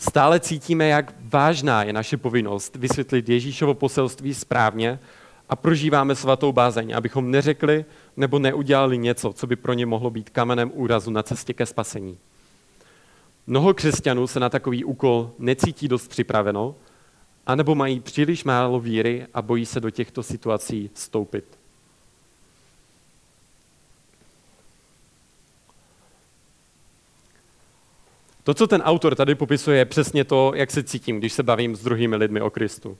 Stále 0.00 0.40
cítíme, 0.40 0.88
jak 0.88 1.14
vážná 1.20 1.82
je 1.82 1.92
naše 1.92 2.16
povinnost 2.16 2.76
vysvětlit 2.76 3.28
Ježíšovo 3.28 3.74
poselství 3.74 4.34
správně 4.34 4.98
a 5.48 5.56
prožíváme 5.56 6.14
svatou 6.14 6.52
bázeň, 6.52 6.96
abychom 6.96 7.30
neřekli 7.30 7.84
nebo 8.16 8.38
neudělali 8.38 8.98
něco, 8.98 9.32
co 9.32 9.46
by 9.46 9.56
pro 9.56 9.72
ně 9.72 9.86
mohlo 9.86 10.10
být 10.10 10.30
kamenem 10.30 10.70
úrazu 10.74 11.10
na 11.10 11.22
cestě 11.22 11.54
ke 11.54 11.66
spasení. 11.66 12.18
Mnoho 13.46 13.74
křesťanů 13.74 14.26
se 14.26 14.40
na 14.40 14.48
takový 14.48 14.84
úkol 14.84 15.30
necítí 15.38 15.88
dost 15.88 16.08
připraveno, 16.08 16.74
anebo 17.46 17.74
mají 17.74 18.00
příliš 18.00 18.44
málo 18.44 18.80
víry 18.80 19.26
a 19.34 19.42
bojí 19.42 19.66
se 19.66 19.80
do 19.80 19.90
těchto 19.90 20.22
situací 20.22 20.90
vstoupit. 20.94 21.57
To, 28.48 28.54
co 28.54 28.66
ten 28.66 28.82
autor 28.82 29.14
tady 29.14 29.34
popisuje, 29.34 29.78
je 29.78 29.84
přesně 29.84 30.24
to, 30.24 30.52
jak 30.54 30.70
se 30.70 30.82
cítím, 30.82 31.18
když 31.18 31.32
se 31.32 31.42
bavím 31.42 31.76
s 31.76 31.82
druhými 31.82 32.16
lidmi 32.16 32.40
o 32.40 32.50
Kristu. 32.50 32.98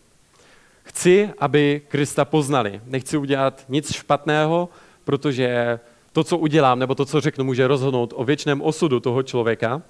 Chci, 0.83 1.31
aby 1.39 1.83
Krista 1.89 2.25
poznali. 2.25 2.81
Nechci 2.85 3.17
udělat 3.17 3.65
nic 3.69 3.93
špatného, 3.93 4.69
protože 5.05 5.81
to, 6.13 6.25
co 6.25 6.39
udělám, 6.39 6.79
nebo 6.79 6.95
to, 6.95 7.05
co 7.05 7.21
řeknu, 7.21 7.45
může 7.45 7.67
rozhodnout 7.67 8.13
o 8.17 8.25
věčném 8.25 8.63
osudu 8.63 9.01
toho 9.01 9.23
člověka. 9.23 9.83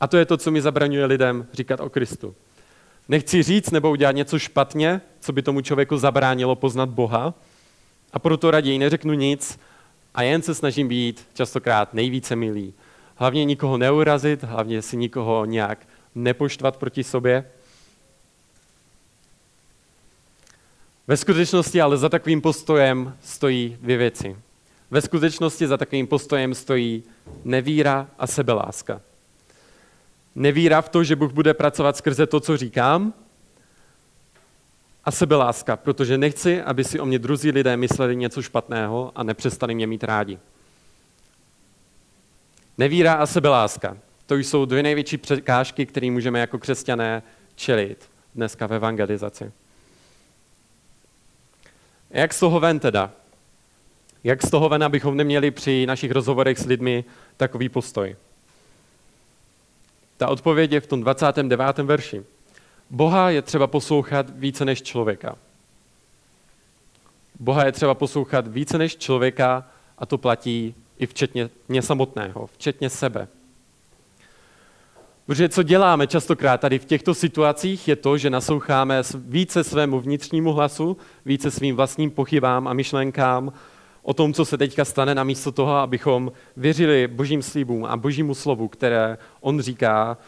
A 0.00 0.06
to 0.06 0.16
je 0.16 0.24
to, 0.24 0.36
co 0.36 0.50
mi 0.50 0.62
zabraňuje 0.62 1.06
lidem 1.06 1.46
říkat 1.52 1.80
o 1.80 1.90
Kristu. 1.90 2.34
Nechci 3.08 3.42
říct 3.42 3.70
nebo 3.70 3.90
udělat 3.90 4.12
něco 4.12 4.38
špatně, 4.38 5.00
co 5.20 5.32
by 5.32 5.42
tomu 5.42 5.60
člověku 5.60 5.96
zabránilo 5.96 6.56
poznat 6.56 6.88
Boha, 6.88 7.34
a 8.12 8.18
proto 8.18 8.50
raději 8.50 8.78
neřeknu 8.78 9.12
nic 9.12 9.58
a 10.14 10.22
jen 10.22 10.42
se 10.42 10.54
snažím 10.54 10.88
být 10.88 11.26
častokrát 11.34 11.94
nejvíce 11.94 12.36
milý. 12.36 12.74
Hlavně 13.20 13.44
nikoho 13.44 13.78
neurazit, 13.78 14.42
hlavně 14.42 14.82
si 14.82 14.96
nikoho 14.96 15.44
nějak 15.44 15.78
nepoštvat 16.14 16.76
proti 16.76 17.04
sobě. 17.04 17.50
Ve 21.06 21.16
skutečnosti 21.16 21.80
ale 21.80 21.96
za 21.96 22.08
takovým 22.08 22.40
postojem 22.40 23.16
stojí 23.22 23.76
dvě 23.80 23.96
věci. 23.96 24.36
Ve 24.90 25.00
skutečnosti 25.00 25.66
za 25.66 25.76
takovým 25.76 26.06
postojem 26.06 26.54
stojí 26.54 27.02
nevíra 27.44 28.08
a 28.18 28.26
sebeláska. 28.26 29.00
Nevíra 30.34 30.80
v 30.80 30.88
to, 30.88 31.04
že 31.04 31.16
Bůh 31.16 31.32
bude 31.32 31.54
pracovat 31.54 31.96
skrze 31.96 32.26
to, 32.26 32.40
co 32.40 32.56
říkám, 32.56 33.14
a 35.04 35.10
sebeláska, 35.10 35.76
protože 35.76 36.18
nechci, 36.18 36.62
aby 36.62 36.84
si 36.84 37.00
o 37.00 37.06
mě 37.06 37.18
druzí 37.18 37.50
lidé 37.50 37.76
mysleli 37.76 38.16
něco 38.16 38.42
špatného 38.42 39.12
a 39.14 39.22
nepřestali 39.22 39.74
mě 39.74 39.86
mít 39.86 40.04
rádi. 40.04 40.38
Nevíra 42.78 43.14
a 43.14 43.26
sebeláska. 43.26 43.96
To 44.26 44.34
jsou 44.34 44.64
dvě 44.64 44.82
největší 44.82 45.16
překážky, 45.16 45.86
které 45.86 46.10
můžeme 46.10 46.40
jako 46.40 46.58
křesťané 46.58 47.22
čelit 47.54 48.10
dneska 48.34 48.66
v 48.66 48.72
evangelizaci. 48.72 49.52
Jak 52.10 52.34
z 52.34 52.40
toho 52.40 52.60
ven 52.60 52.78
teda? 52.78 53.10
Jak 54.24 54.42
z 54.42 54.50
toho 54.50 54.68
ven, 54.68 54.84
abychom 54.84 55.16
neměli 55.16 55.50
při 55.50 55.86
našich 55.86 56.10
rozhovorech 56.10 56.58
s 56.58 56.66
lidmi 56.66 57.04
takový 57.36 57.68
postoj? 57.68 58.16
Ta 60.16 60.28
odpověď 60.28 60.72
je 60.72 60.80
v 60.80 60.86
tom 60.86 61.00
29. 61.00 61.78
verši. 61.78 62.24
Boha 62.90 63.30
je 63.30 63.42
třeba 63.42 63.66
poslouchat 63.66 64.26
více 64.30 64.64
než 64.64 64.82
člověka. 64.82 65.36
Boha 67.40 67.64
je 67.64 67.72
třeba 67.72 67.94
poslouchat 67.94 68.48
více 68.48 68.78
než 68.78 68.96
člověka 68.96 69.64
a 69.98 70.06
to 70.06 70.18
platí 70.18 70.74
i 70.98 71.06
včetně 71.06 71.50
mě 71.68 71.82
samotného, 71.82 72.46
včetně 72.46 72.90
sebe. 72.90 73.28
Protože 75.26 75.48
co 75.48 75.62
děláme 75.62 76.06
častokrát 76.06 76.60
tady 76.60 76.78
v 76.78 76.84
těchto 76.84 77.14
situacích 77.14 77.88
je 77.88 77.96
to, 77.96 78.18
že 78.18 78.30
nasloucháme 78.30 79.02
více 79.14 79.64
svému 79.64 80.00
vnitřnímu 80.00 80.52
hlasu, 80.52 80.96
více 81.24 81.50
svým 81.50 81.76
vlastním 81.76 82.10
pochybám 82.10 82.68
a 82.68 82.72
myšlenkám 82.72 83.52
o 84.02 84.14
tom, 84.14 84.32
co 84.32 84.44
se 84.44 84.58
teďka 84.58 84.84
stane, 84.84 85.14
namísto 85.14 85.52
toho, 85.52 85.74
abychom 85.74 86.32
věřili 86.56 87.08
božím 87.08 87.42
slíbům 87.42 87.84
a 87.84 87.96
božímu 87.96 88.34
slovu, 88.34 88.68
které 88.68 89.18
on 89.40 89.60
říká, 89.60 90.18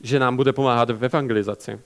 že 0.00 0.18
nám 0.18 0.36
bude 0.36 0.52
pomáhat 0.52 0.90
v 0.90 1.04
evangelizaci. 1.04 1.78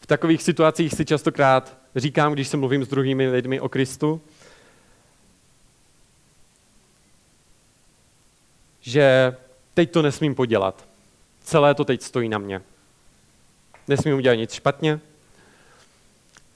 V 0.00 0.06
takových 0.06 0.42
situacích 0.42 0.94
si 0.94 1.04
častokrát 1.04 1.76
říkám, 1.96 2.32
když 2.32 2.48
se 2.48 2.56
mluvím 2.56 2.84
s 2.84 2.88
druhými 2.88 3.28
lidmi 3.28 3.60
o 3.60 3.68
Kristu, 3.68 4.20
že 8.82 9.36
teď 9.74 9.90
to 9.90 10.02
nesmím 10.02 10.34
podělat. 10.34 10.84
Celé 11.40 11.74
to 11.74 11.84
teď 11.84 12.02
stojí 12.02 12.28
na 12.28 12.38
mě. 12.38 12.62
Nesmím 13.88 14.16
udělat 14.16 14.34
nic 14.34 14.52
špatně. 14.52 15.00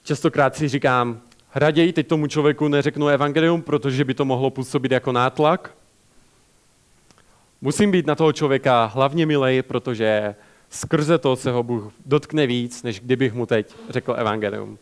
Častokrát 0.03 0.57
si 0.57 0.69
říkám, 0.69 1.21
raději 1.55 1.93
teď 1.93 2.07
tomu 2.07 2.27
člověku 2.27 2.69
neřeknu 2.69 3.09
evangelium, 3.09 3.63
protože 3.63 4.05
by 4.05 4.15
to 4.15 4.25
mohlo 4.25 4.51
působit 4.51 4.93
jako 4.93 5.13
nátlak. 5.13 5.75
Musím 7.61 7.91
být 7.91 8.07
na 8.07 8.15
toho 8.15 8.33
člověka 8.33 8.85
hlavně 8.85 9.27
milej, 9.27 9.63
protože 9.63 10.35
skrze 10.71 11.19
to 11.19 11.37
se 11.37 11.51
ho 11.51 11.63
Bůh 11.63 11.93
dotkne 12.07 12.47
víc, 12.47 12.83
než 12.83 13.01
kdybych 13.01 13.33
mu 13.33 13.47
teď 13.47 13.75
řekl 13.91 14.15
evangelium. 14.19 14.79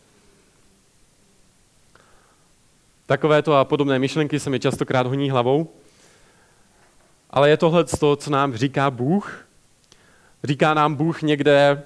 Takovéto 3.05 3.53
a 3.53 3.65
podobné 3.65 3.99
myšlenky 3.99 4.39
se 4.39 4.49
mi 4.49 4.59
častokrát 4.59 5.07
honí 5.07 5.29
hlavou. 5.29 5.69
Ale 7.29 7.49
je 7.49 7.57
tohle 7.57 7.83
to, 7.83 8.15
co 8.15 8.29
nám 8.29 8.55
říká 8.55 8.91
Bůh? 8.91 9.45
Říká 10.43 10.73
nám 10.73 10.95
Bůh 10.95 11.21
někde, 11.21 11.83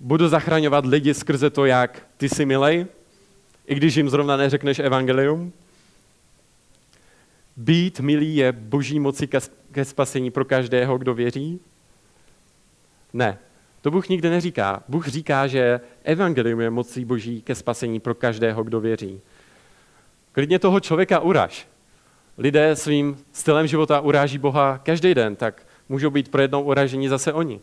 budu 0.00 0.28
zachraňovat 0.28 0.86
lidi 0.86 1.14
skrze 1.14 1.50
to, 1.50 1.64
jak 1.64 2.06
ty 2.16 2.28
jsi 2.28 2.46
milej, 2.46 2.86
i 3.66 3.74
když 3.74 3.96
jim 3.96 4.10
zrovna 4.10 4.36
neřekneš 4.36 4.78
evangelium? 4.78 5.52
Být 7.56 8.00
milý 8.00 8.36
je 8.36 8.52
boží 8.52 9.00
moci 9.00 9.28
ke 9.72 9.84
spasení 9.84 10.30
pro 10.30 10.44
každého, 10.44 10.98
kdo 10.98 11.14
věří? 11.14 11.60
Ne, 13.12 13.38
to 13.80 13.90
Bůh 13.90 14.08
nikdy 14.08 14.30
neříká. 14.30 14.82
Bůh 14.88 15.08
říká, 15.08 15.46
že 15.46 15.80
evangelium 16.04 16.60
je 16.60 16.70
mocí 16.70 17.04
boží 17.04 17.42
ke 17.42 17.54
spasení 17.54 18.00
pro 18.00 18.14
každého, 18.14 18.64
kdo 18.64 18.80
věří. 18.80 19.20
Klidně 20.32 20.58
toho 20.58 20.80
člověka 20.80 21.20
uraž 21.20 21.66
lidé 22.38 22.76
svým 22.76 23.18
stylem 23.32 23.66
života 23.66 24.00
uráží 24.00 24.38
Boha 24.38 24.78
každý 24.78 25.14
den, 25.14 25.36
tak 25.36 25.66
můžou 25.88 26.10
být 26.10 26.28
pro 26.28 26.42
jednou 26.42 26.62
uražení 26.62 27.08
zase 27.08 27.32
oni. 27.32 27.60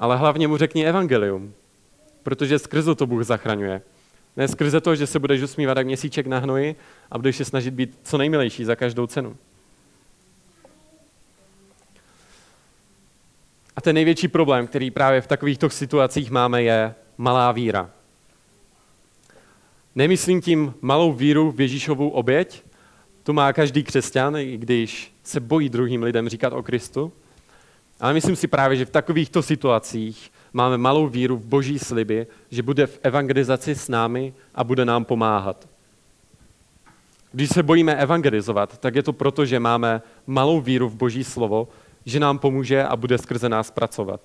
Ale 0.00 0.16
hlavně 0.16 0.48
mu 0.48 0.56
řekni 0.56 0.86
evangelium, 0.86 1.54
protože 2.22 2.58
skrze 2.58 2.94
to 2.94 3.06
Bůh 3.06 3.24
zachraňuje. 3.24 3.82
Ne 4.36 4.48
skrze 4.48 4.80
to, 4.80 4.94
že 4.94 5.06
se 5.06 5.18
budeš 5.18 5.42
usmívat 5.42 5.76
jak 5.76 5.86
měsíček 5.86 6.26
na 6.26 6.38
hnoji 6.38 6.76
a 7.10 7.18
budeš 7.18 7.36
se 7.36 7.44
snažit 7.44 7.70
být 7.70 7.98
co 8.02 8.18
nejmilejší 8.18 8.64
za 8.64 8.76
každou 8.76 9.06
cenu. 9.06 9.36
A 13.76 13.80
ten 13.80 13.94
největší 13.94 14.28
problém, 14.28 14.66
který 14.66 14.90
právě 14.90 15.20
v 15.20 15.26
takovýchto 15.26 15.70
situacích 15.70 16.30
máme, 16.30 16.62
je 16.62 16.94
malá 17.18 17.52
víra. 17.52 17.90
Nemyslím 19.94 20.40
tím 20.40 20.74
malou 20.80 21.12
víru 21.12 21.50
v 21.50 21.60
Ježíšovu 21.60 22.10
oběť, 22.10 22.62
to 23.26 23.32
má 23.32 23.52
každý 23.52 23.82
křesťan, 23.82 24.36
i 24.36 24.56
když 24.56 25.12
se 25.22 25.40
bojí 25.40 25.68
druhým 25.68 26.02
lidem 26.02 26.28
říkat 26.28 26.52
o 26.52 26.62
Kristu. 26.62 27.12
Ale 28.00 28.14
myslím 28.14 28.36
si 28.36 28.46
právě, 28.46 28.76
že 28.76 28.84
v 28.84 28.90
takovýchto 28.90 29.42
situacích 29.42 30.32
máme 30.52 30.78
malou 30.78 31.08
víru 31.08 31.36
v 31.36 31.46
boží 31.46 31.78
sliby, 31.78 32.26
že 32.50 32.62
bude 32.62 32.86
v 32.86 32.98
evangelizaci 33.02 33.74
s 33.74 33.88
námi 33.88 34.34
a 34.54 34.64
bude 34.64 34.84
nám 34.84 35.04
pomáhat. 35.04 35.68
Když 37.32 37.50
se 37.50 37.62
bojíme 37.62 37.94
evangelizovat, 37.96 38.78
tak 38.78 38.94
je 38.94 39.02
to 39.02 39.12
proto, 39.12 39.46
že 39.46 39.60
máme 39.60 40.02
malou 40.26 40.60
víru 40.60 40.88
v 40.88 40.94
boží 40.94 41.24
slovo, 41.24 41.68
že 42.04 42.20
nám 42.20 42.38
pomůže 42.38 42.84
a 42.84 42.96
bude 42.96 43.18
skrze 43.18 43.48
nás 43.48 43.70
pracovat. 43.70 44.20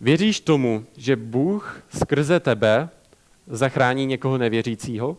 Věříš 0.00 0.40
tomu, 0.40 0.86
že 0.96 1.16
Bůh 1.16 1.82
skrze 1.98 2.40
tebe 2.40 2.88
zachrání 3.50 4.06
někoho 4.06 4.38
nevěřícího? 4.38 5.16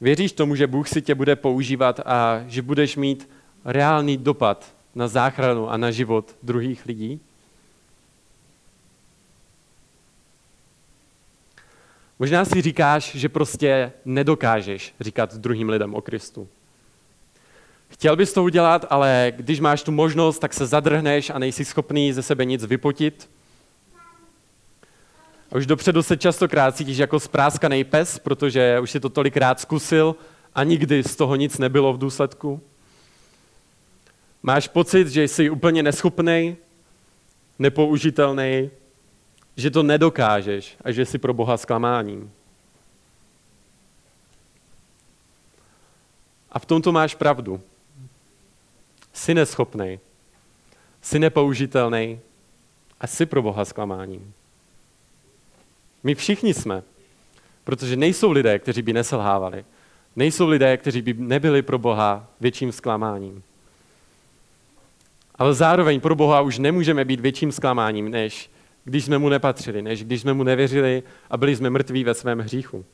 Věříš 0.00 0.32
tomu, 0.32 0.54
že 0.54 0.66
Bůh 0.66 0.88
si 0.88 1.02
tě 1.02 1.14
bude 1.14 1.36
používat 1.36 2.00
a 2.00 2.44
že 2.46 2.62
budeš 2.62 2.96
mít 2.96 3.28
reálný 3.64 4.16
dopad 4.16 4.74
na 4.94 5.08
záchranu 5.08 5.70
a 5.70 5.76
na 5.76 5.90
život 5.90 6.36
druhých 6.42 6.86
lidí? 6.86 7.20
Možná 12.18 12.44
si 12.44 12.62
říkáš, 12.62 13.14
že 13.14 13.28
prostě 13.28 13.92
nedokážeš 14.04 14.94
říkat 15.00 15.34
druhým 15.34 15.68
lidem 15.68 15.94
o 15.94 16.00
Kristu. 16.00 16.48
Chtěl 17.88 18.16
bys 18.16 18.32
to 18.32 18.44
udělat, 18.44 18.86
ale 18.90 19.32
když 19.36 19.60
máš 19.60 19.82
tu 19.82 19.92
možnost, 19.92 20.38
tak 20.38 20.54
se 20.54 20.66
zadrhneš 20.66 21.30
a 21.30 21.38
nejsi 21.38 21.64
schopný 21.64 22.12
ze 22.12 22.22
sebe 22.22 22.44
nic 22.44 22.64
vypotit. 22.64 23.30
A 25.52 25.56
už 25.56 25.66
dopředu 25.66 26.02
se 26.02 26.16
častokrát 26.16 26.76
cítíš 26.76 26.98
jako 26.98 27.20
spráskaný 27.20 27.84
pes, 27.84 28.18
protože 28.18 28.80
už 28.80 28.90
si 28.90 29.00
to 29.00 29.08
tolikrát 29.08 29.60
zkusil 29.60 30.16
a 30.54 30.64
nikdy 30.64 31.02
z 31.02 31.16
toho 31.16 31.36
nic 31.36 31.58
nebylo 31.58 31.92
v 31.92 31.98
důsledku. 31.98 32.60
Máš 34.42 34.68
pocit, 34.68 35.08
že 35.08 35.22
jsi 35.22 35.50
úplně 35.50 35.82
neschopný, 35.82 36.56
nepoužitelný, 37.58 38.70
že 39.56 39.70
to 39.70 39.82
nedokážeš 39.82 40.76
a 40.84 40.92
že 40.92 41.06
jsi 41.06 41.18
pro 41.18 41.34
Boha 41.34 41.56
zklamáním. 41.56 42.32
A 46.52 46.58
v 46.58 46.66
tomto 46.66 46.92
máš 46.92 47.14
pravdu. 47.14 47.60
Jsi 49.16 49.34
neschopný, 49.34 50.00
jsi 51.02 51.18
nepoužitelný 51.18 52.20
a 53.00 53.06
jsi 53.06 53.26
pro 53.26 53.42
Boha 53.42 53.64
zklamáním. 53.64 54.32
My 56.02 56.14
všichni 56.14 56.54
jsme, 56.54 56.82
protože 57.64 57.96
nejsou 57.96 58.30
lidé, 58.30 58.58
kteří 58.58 58.82
by 58.82 58.92
neselhávali. 58.92 59.64
Nejsou 60.16 60.48
lidé, 60.48 60.76
kteří 60.76 61.02
by 61.02 61.14
nebyli 61.14 61.62
pro 61.62 61.78
Boha 61.78 62.26
větším 62.40 62.72
zklamáním. 62.72 63.42
Ale 65.34 65.54
zároveň 65.54 66.00
pro 66.00 66.14
Boha 66.14 66.40
už 66.40 66.58
nemůžeme 66.58 67.04
být 67.04 67.20
větším 67.20 67.52
zklamáním, 67.52 68.10
než 68.10 68.50
když 68.84 69.04
jsme 69.04 69.18
mu 69.18 69.28
nepatřili, 69.28 69.82
než 69.82 70.04
když 70.04 70.20
jsme 70.20 70.32
mu 70.32 70.42
nevěřili 70.42 71.02
a 71.30 71.36
byli 71.36 71.56
jsme 71.56 71.70
mrtví 71.70 72.04
ve 72.04 72.14
svém 72.14 72.38
hříchu. 72.38 72.84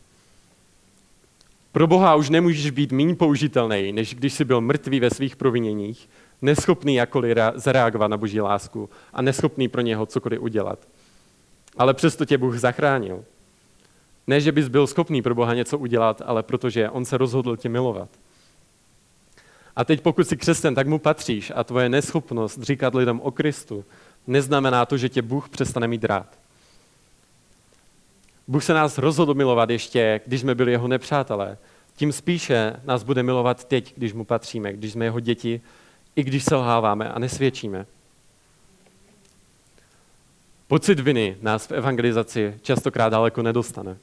Pro 1.73 1.87
Boha 1.87 2.15
už 2.15 2.31
nemůžeš 2.31 2.71
být 2.71 2.93
méně 2.93 3.15
použitelný, 3.15 3.93
než 3.93 4.15
když 4.15 4.33
jsi 4.33 4.45
byl 4.45 4.61
mrtvý 4.61 5.01
ve 5.01 5.11
svých 5.11 5.37
proviněních, 5.37 6.09
neschopný 6.43 6.95
jakkoliv 6.95 7.39
zareagovat 7.55 8.09
na 8.09 8.17
boží 8.17 8.41
lásku 8.41 8.91
a 9.13 9.23
neschopný 9.23 9.69
pro 9.69 9.81
něho 9.81 10.07
cokoliv 10.07 10.41
udělat. 10.41 10.79
Ale 11.79 11.95
přesto 11.95 12.25
tě 12.25 12.39
Bůh 12.39 12.59
zachránil. 12.59 13.25
Ne, 14.27 14.41
že 14.41 14.53
bys 14.53 14.69
byl 14.69 14.87
schopný 14.87 15.23
pro 15.23 15.35
Boha 15.35 15.55
něco 15.55 15.79
udělat, 15.79 16.23
ale 16.25 16.43
protože 16.43 16.91
on 16.91 17.05
se 17.05 17.19
rozhodl 17.19 17.57
tě 17.57 17.69
milovat. 17.69 18.09
A 19.77 19.85
teď 19.85 20.01
pokud 20.01 20.29
jsi 20.29 20.37
křesťan, 20.37 20.75
tak 20.75 20.87
mu 20.87 20.99
patříš 20.99 21.53
a 21.55 21.65
tvoje 21.65 21.89
neschopnost 21.89 22.63
říkat 22.63 22.95
lidem 22.95 23.21
o 23.21 23.31
Kristu 23.31 23.85
neznamená 24.27 24.87
to, 24.87 24.97
že 24.97 25.09
tě 25.09 25.23
Bůh 25.23 25.49
přestane 25.49 25.89
mít 25.89 26.05
rád. 26.05 26.42
Bůh 28.49 28.65
se 28.65 28.75
nás 28.75 28.99
rozhodl 28.99 29.35
milovat 29.35 29.71
ještě, 29.71 30.21
když 30.27 30.41
jsme 30.41 30.55
byli 30.55 30.73
jeho 30.73 30.89
nepřátelé. 30.89 31.59
Tím 31.97 32.13
spíše 32.13 32.77
nás 32.85 33.03
bude 33.03 33.23
milovat 33.23 33.65
teď, 33.65 33.95
když 33.97 34.13
mu 34.13 34.25
patříme, 34.25 34.73
když 34.73 34.93
jsme 34.93 35.05
jeho 35.05 35.21
děti, 35.21 35.61
i 36.17 36.23
když 36.23 36.45
selháváme 36.45 37.09
a 37.09 37.19
nesvědčíme. 37.19 37.87
Pocit 40.69 41.01
viny 41.01 41.37
nás 41.41 41.67
v 41.67 41.73
evangelizaci 41.73 42.55
častokrát 42.63 43.13
daleko 43.13 43.43
nedostane. 43.43 43.97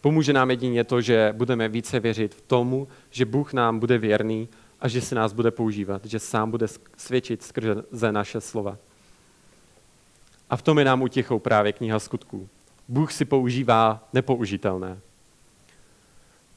Pomůže 0.00 0.32
nám 0.32 0.50
jedině 0.50 0.84
to, 0.84 1.00
že 1.00 1.34
budeme 1.36 1.68
více 1.68 2.00
věřit 2.00 2.34
v 2.34 2.40
tomu, 2.40 2.88
že 3.10 3.24
Bůh 3.24 3.52
nám 3.52 3.78
bude 3.78 3.98
věrný 3.98 4.48
a 4.80 4.88
že 4.88 5.00
si 5.00 5.14
nás 5.14 5.32
bude 5.32 5.50
používat, 5.50 6.04
že 6.04 6.18
sám 6.18 6.50
bude 6.50 6.66
svědčit 6.96 7.42
skrze 7.42 8.12
naše 8.12 8.40
slova. 8.40 8.76
A 10.50 10.56
v 10.56 10.62
tom 10.62 10.78
je 10.78 10.84
nám 10.84 11.02
utěchou 11.02 11.38
právě 11.38 11.72
kniha 11.72 11.98
skutků. 11.98 12.48
Bůh 12.90 13.12
si 13.12 13.24
používá 13.24 14.08
nepoužitelné. 14.12 15.00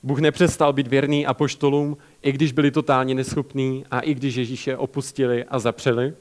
Bůh 0.04 0.20
nepřestal 0.20 0.74
být 0.74 0.88
věrný 0.88 1.26
apoštolům, 1.26 1.98
i 2.22 2.32
když 2.32 2.52
byli 2.52 2.72
totálně 2.72 3.16
neschopní 3.16 3.86
a 3.92 4.00
i 4.00 4.14
když 4.14 4.36
Ježíše 4.36 4.78
opustili 4.78 5.44
a 5.44 5.60
zapřeli. 5.60 6.14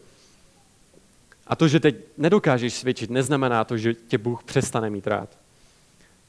A 1.47 1.57
to, 1.57 1.69
že 1.69 1.81
teď 1.81 1.97
nedokážeš 2.19 2.75
svědčit, 2.75 3.11
neznamená 3.11 3.65
to, 3.65 3.77
že 3.77 3.95
tě 3.95 4.19
Bůh 4.19 4.45
přestane 4.45 4.91
mít 4.91 5.07
rád. 5.07 5.39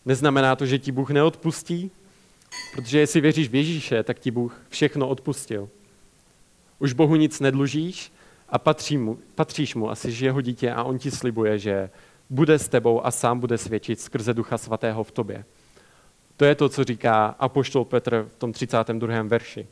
Neznamená 0.06 0.56
to, 0.56 0.66
že 0.66 0.80
ti 0.80 0.92
Bůh 0.92 1.10
neodpustí, 1.10 1.92
protože 2.76 3.00
jestli 3.00 3.22
věříš 3.22 3.50
v 3.50 3.56
Ježíše, 3.56 4.04
tak 4.04 4.20
ti 4.20 4.32
Bůh 4.32 4.62
všechno 4.70 5.08
odpustil. 5.08 5.70
Už 6.80 6.94
Bohu 6.94 7.16
nic 7.16 7.40
nedlužíš 7.40 8.12
a 8.50 8.60
patří 8.60 8.98
mu, 8.98 9.20
patříš 9.36 9.76
mu 9.76 9.90
a 9.90 9.96
jsi 9.96 10.26
jeho 10.26 10.42
dítě 10.42 10.72
a 10.72 10.84
on 10.84 11.00
ti 11.00 11.12
slibuje, 11.12 11.60
že 11.60 11.90
bude 12.30 12.60
s 12.60 12.68
tebou 12.68 13.06
a 13.06 13.12
sám 13.12 13.40
bude 13.40 13.58
svědčit 13.58 14.00
skrze 14.00 14.34
Ducha 14.34 14.58
Svatého 14.58 15.04
v 15.04 15.12
tobě. 15.12 15.46
To 16.38 16.46
je 16.46 16.56
to, 16.56 16.70
co 16.70 16.84
říká 16.84 17.36
apoštol 17.40 17.86
Petr 17.86 18.30
v 18.36 18.38
tom 18.38 18.54
32. 18.54 19.22
verši. 19.22 19.68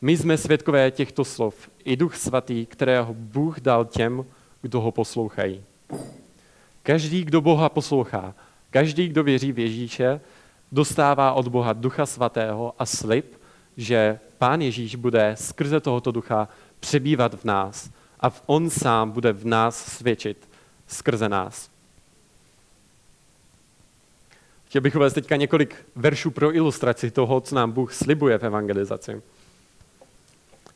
My 0.00 0.16
jsme 0.16 0.38
svědkové 0.38 0.90
těchto 0.90 1.24
slov, 1.24 1.70
i 1.84 1.96
Duch 1.96 2.16
Svatý, 2.16 2.66
kterého 2.66 3.14
Bůh 3.14 3.60
dal 3.60 3.84
těm, 3.84 4.24
kdo 4.62 4.80
ho 4.80 4.92
poslouchají. 4.92 5.64
Každý, 6.82 7.24
kdo 7.24 7.40
Boha 7.40 7.68
poslouchá, 7.68 8.34
každý, 8.70 9.08
kdo 9.08 9.22
věří 9.22 9.52
v 9.52 9.58
Ježíše, 9.58 10.20
dostává 10.72 11.32
od 11.32 11.48
Boha 11.48 11.72
Ducha 11.72 12.06
Svatého 12.06 12.74
a 12.78 12.86
slib, 12.86 13.36
že 13.76 14.18
Pán 14.38 14.62
Ježíš 14.62 14.94
bude 14.94 15.34
skrze 15.38 15.80
tohoto 15.80 16.12
ducha 16.12 16.48
přebývat 16.80 17.34
v 17.34 17.44
nás 17.44 17.90
a 18.20 18.32
on 18.46 18.70
sám 18.70 19.10
bude 19.10 19.32
v 19.32 19.46
nás 19.46 19.86
svědčit 19.86 20.48
skrze 20.86 21.28
nás. 21.28 21.70
Chtěl 24.66 24.82
bych 24.82 24.96
uvést 24.96 25.12
teďka 25.12 25.36
několik 25.36 25.86
veršů 25.96 26.30
pro 26.30 26.54
ilustraci 26.54 27.10
toho, 27.10 27.40
co 27.40 27.54
nám 27.54 27.72
Bůh 27.72 27.94
slibuje 27.94 28.38
v 28.38 28.44
evangelizaci. 28.44 29.22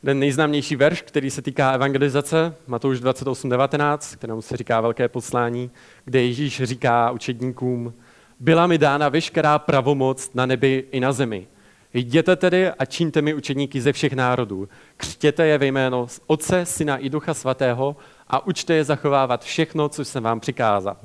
Ten 0.04 0.18
nejznámější 0.18 0.76
verš, 0.76 1.02
který 1.02 1.30
se 1.30 1.42
týká 1.42 1.72
evangelizace, 1.72 2.54
Matouš 2.66 3.00
28.19, 3.00 4.16
kterému 4.16 4.42
se 4.42 4.56
říká 4.56 4.80
velké 4.80 5.08
poslání, 5.08 5.70
kde 6.04 6.22
Ježíš 6.22 6.62
říká 6.62 7.10
učedníkům, 7.10 7.94
byla 8.40 8.66
mi 8.66 8.78
dána 8.78 9.08
veškerá 9.08 9.58
pravomoc 9.58 10.30
na 10.34 10.46
nebi 10.46 10.84
i 10.90 11.00
na 11.00 11.12
zemi. 11.12 11.46
Jděte 11.94 12.36
tedy 12.36 12.70
a 12.70 12.84
čiňte 12.84 13.22
mi 13.22 13.34
učedníky 13.34 13.80
ze 13.80 13.92
všech 13.92 14.12
národů. 14.12 14.68
Křtěte 14.96 15.46
je 15.46 15.58
ve 15.58 15.66
jméno 15.66 16.06
Otce, 16.26 16.66
Syna 16.66 16.96
i 16.96 17.10
Ducha 17.10 17.34
Svatého 17.34 17.96
a 18.30 18.46
učte 18.46 18.74
je 18.74 18.84
zachovávat 18.84 19.44
všechno, 19.44 19.88
co 19.88 20.04
jsem 20.04 20.22
vám 20.22 20.40
přikázal. 20.40 20.96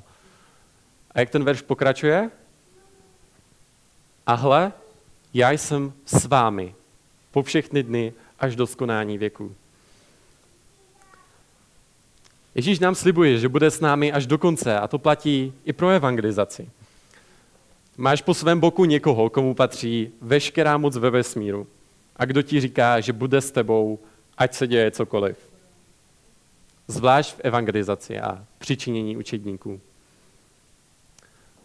A 1.11 1.19
jak 1.19 1.29
ten 1.29 1.43
verš 1.43 1.61
pokračuje? 1.61 2.31
A 4.27 4.33
hle, 4.33 4.71
já 5.33 5.51
jsem 5.51 5.93
s 6.05 6.25
vámi 6.25 6.75
po 7.31 7.43
všechny 7.43 7.83
dny 7.83 8.13
až 8.39 8.55
do 8.55 8.67
skonání 8.67 9.17
věku. 9.17 9.55
Ježíš 12.55 12.79
nám 12.79 12.95
slibuje, 12.95 13.39
že 13.39 13.49
bude 13.49 13.71
s 13.71 13.79
námi 13.79 14.11
až 14.11 14.27
do 14.27 14.38
konce 14.38 14.79
a 14.79 14.88
to 14.88 14.99
platí 14.99 15.53
i 15.65 15.73
pro 15.73 15.89
evangelizaci. 15.89 16.69
Máš 17.97 18.21
po 18.21 18.33
svém 18.33 18.59
boku 18.59 18.85
někoho, 18.85 19.29
komu 19.29 19.53
patří 19.53 20.11
veškerá 20.21 20.77
moc 20.77 20.97
ve 20.97 21.09
vesmíru 21.09 21.67
a 22.15 22.25
kdo 22.25 22.41
ti 22.41 22.61
říká, 22.61 22.99
že 22.99 23.13
bude 23.13 23.41
s 23.41 23.51
tebou, 23.51 23.99
ať 24.38 24.53
se 24.53 24.67
děje 24.67 24.91
cokoliv. 24.91 25.54
Zvlášť 26.87 27.35
v 27.35 27.39
evangelizaci 27.43 28.19
a 28.19 28.45
přičinění 28.57 29.17
učedníků. 29.17 29.81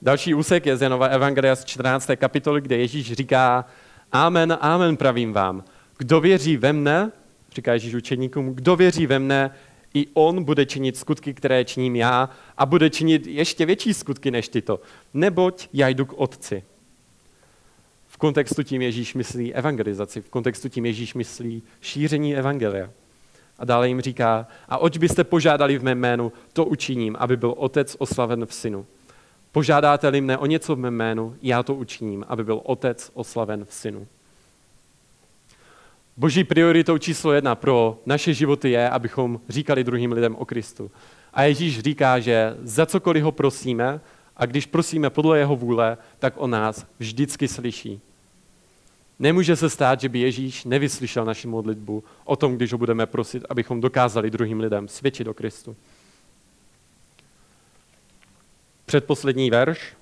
Další 0.03 0.35
úsek 0.35 0.67
je 0.67 0.77
z 0.77 0.83
Janova 0.83 1.07
Evangelia 1.07 1.57
z 1.57 1.65
14. 1.65 2.11
kapitoly, 2.17 2.61
kde 2.61 2.77
Ježíš 2.77 3.13
říká, 3.13 3.65
Amen, 4.13 4.59
amen 4.61 4.97
pravím 4.97 5.33
vám. 5.33 5.65
Kdo 5.99 6.21
věří 6.21 6.57
ve 6.57 6.73
mne, 6.73 7.13
říká 7.53 7.73
Ježíš 7.73 7.95
učeníkům, 7.95 8.55
kdo 8.55 8.77
věří 8.77 9.07
ve 9.07 9.19
mne, 9.19 9.51
i 9.95 10.07
on 10.15 10.45
bude 10.45 10.67
činit 10.67 10.97
skutky, 10.97 11.35
které 11.35 11.65
činím 11.65 11.97
já 11.97 12.31
a 12.59 12.67
bude 12.67 12.91
činit 12.91 13.27
ještě 13.27 13.67
větší 13.67 13.95
skutky 13.95 14.31
než 14.31 14.49
tyto. 14.49 14.81
Neboť 15.15 15.69
já 15.73 15.89
jdu 15.89 16.07
k 16.07 16.13
otci. 16.17 16.65
V 18.09 18.17
kontextu 18.17 18.63
tím 18.63 18.83
Ježíš 18.83 19.15
myslí 19.15 19.55
evangelizaci, 19.55 20.21
v 20.21 20.31
kontextu 20.31 20.69
tím 20.69 20.87
Ježíš 20.87 21.15
myslí 21.15 21.63
šíření 21.81 22.37
evangelia. 22.37 22.91
A 23.61 23.65
dále 23.65 23.89
jim 23.89 24.01
říká, 24.01 24.47
a 24.69 24.79
oč 24.79 24.99
byste 24.99 25.25
požádali 25.25 25.79
v 25.79 25.85
mém 25.85 25.99
jménu, 25.99 26.33
to 26.53 26.65
učiním, 26.65 27.17
aby 27.19 27.37
byl 27.37 27.55
otec 27.57 27.97
oslaven 27.99 28.47
v 28.47 28.55
synu. 28.55 28.87
Požádáte-li 29.53 30.21
mne 30.21 30.39
o 30.39 30.47
něco 30.47 30.77
v 30.77 30.79
mém 30.79 30.95
jménu, 30.95 31.37
já 31.43 31.63
to 31.63 31.75
učiním, 31.75 32.25
aby 32.29 32.45
byl 32.45 32.61
otec 32.65 33.11
oslaven 33.15 33.65
v 33.65 33.75
synu. 33.75 34.07
Boží 36.17 36.45
prioritou 36.45 36.99
číslo 36.99 37.33
jedna 37.33 37.55
pro 37.55 37.99
naše 38.07 38.35
životy 38.35 38.71
je, 38.71 38.91
abychom 38.91 39.41
říkali 39.49 39.85
druhým 39.85 40.13
lidem 40.13 40.37
o 40.37 40.45
Kristu. 40.45 40.91
A 41.33 41.43
Ježíš 41.43 41.81
říká, 41.81 42.21
že 42.21 42.57
za 42.63 42.87
cokoliv 42.87 43.25
ho 43.25 43.33
prosíme, 43.33 44.01
a 44.37 44.47
když 44.47 44.67
prosíme 44.67 45.11
podle 45.11 45.39
jeho 45.39 45.57
vůle, 45.57 45.99
tak 46.19 46.35
o 46.37 46.47
nás 46.47 46.87
vždycky 46.99 47.49
slyší. 47.49 48.01
Nemůže 49.21 49.57
se 49.57 49.71
stát, 49.71 50.01
že 50.01 50.09
by 50.09 50.19
Ježíš 50.19 50.65
nevyslyšel 50.65 51.25
naši 51.25 51.49
modlitbu 51.49 52.05
o 52.25 52.37
tom, 52.37 52.57
když 52.57 52.73
ho 52.73 52.79
budeme 52.79 53.07
prosit, 53.07 53.45
abychom 53.49 53.81
dokázali 53.81 54.31
druhým 54.31 54.61
lidem 54.61 54.89
svědčit 54.89 55.27
o 55.27 55.35
Kristu. 55.35 55.77
Předposlední 58.87 59.51
verš, 59.51 59.97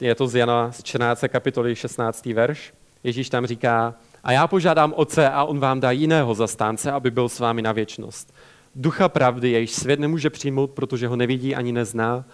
je 0.00 0.14
to 0.14 0.28
z 0.28 0.34
Jana 0.34 0.72
z 0.72 0.82
14. 0.82 1.24
kapitoly 1.28 1.76
16. 1.76 2.26
verš. 2.26 2.74
Ježíš 3.04 3.28
tam 3.28 3.46
říká, 3.46 3.94
a 4.24 4.32
já 4.32 4.46
požádám 4.46 4.92
Otce 4.96 5.30
a 5.30 5.44
on 5.44 5.60
vám 5.60 5.80
dá 5.80 5.90
jiného 5.90 6.34
zastánce, 6.34 6.92
aby 6.92 7.10
byl 7.10 7.28
s 7.28 7.38
vámi 7.38 7.62
na 7.62 7.72
věčnost. 7.72 8.34
Ducha 8.74 9.08
pravdy, 9.08 9.50
jejíž 9.50 9.72
svět 9.72 10.00
nemůže 10.00 10.30
přijmout, 10.30 10.70
protože 10.70 11.08
ho 11.08 11.16
nevidí 11.16 11.54
ani 11.54 11.72
nezná. 11.72 12.24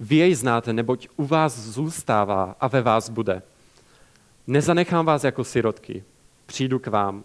Vy 0.00 0.16
jej 0.16 0.34
znáte, 0.34 0.72
neboť 0.72 1.08
u 1.16 1.24
vás 1.24 1.58
zůstává 1.58 2.56
a 2.60 2.68
ve 2.68 2.82
vás 2.82 3.08
bude. 3.10 3.42
Nezanechám 4.46 5.06
vás 5.06 5.24
jako 5.24 5.44
sirotky, 5.44 6.04
přijdu 6.46 6.78
k 6.78 6.86
vám. 6.86 7.24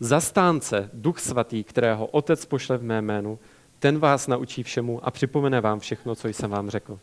Zastánce, 0.00 0.90
Duch 0.92 1.18
Svatý, 1.18 1.64
kterého 1.64 2.06
Otec 2.06 2.44
pošle 2.44 2.78
v 2.78 2.82
mé 2.82 3.02
jménu, 3.02 3.38
ten 3.78 3.98
vás 3.98 4.26
naučí 4.26 4.62
všemu 4.62 5.06
a 5.06 5.10
připomene 5.10 5.60
vám 5.60 5.80
všechno, 5.80 6.14
co 6.14 6.28
jsem 6.28 6.50
vám 6.50 6.70
řekl. 6.70 6.98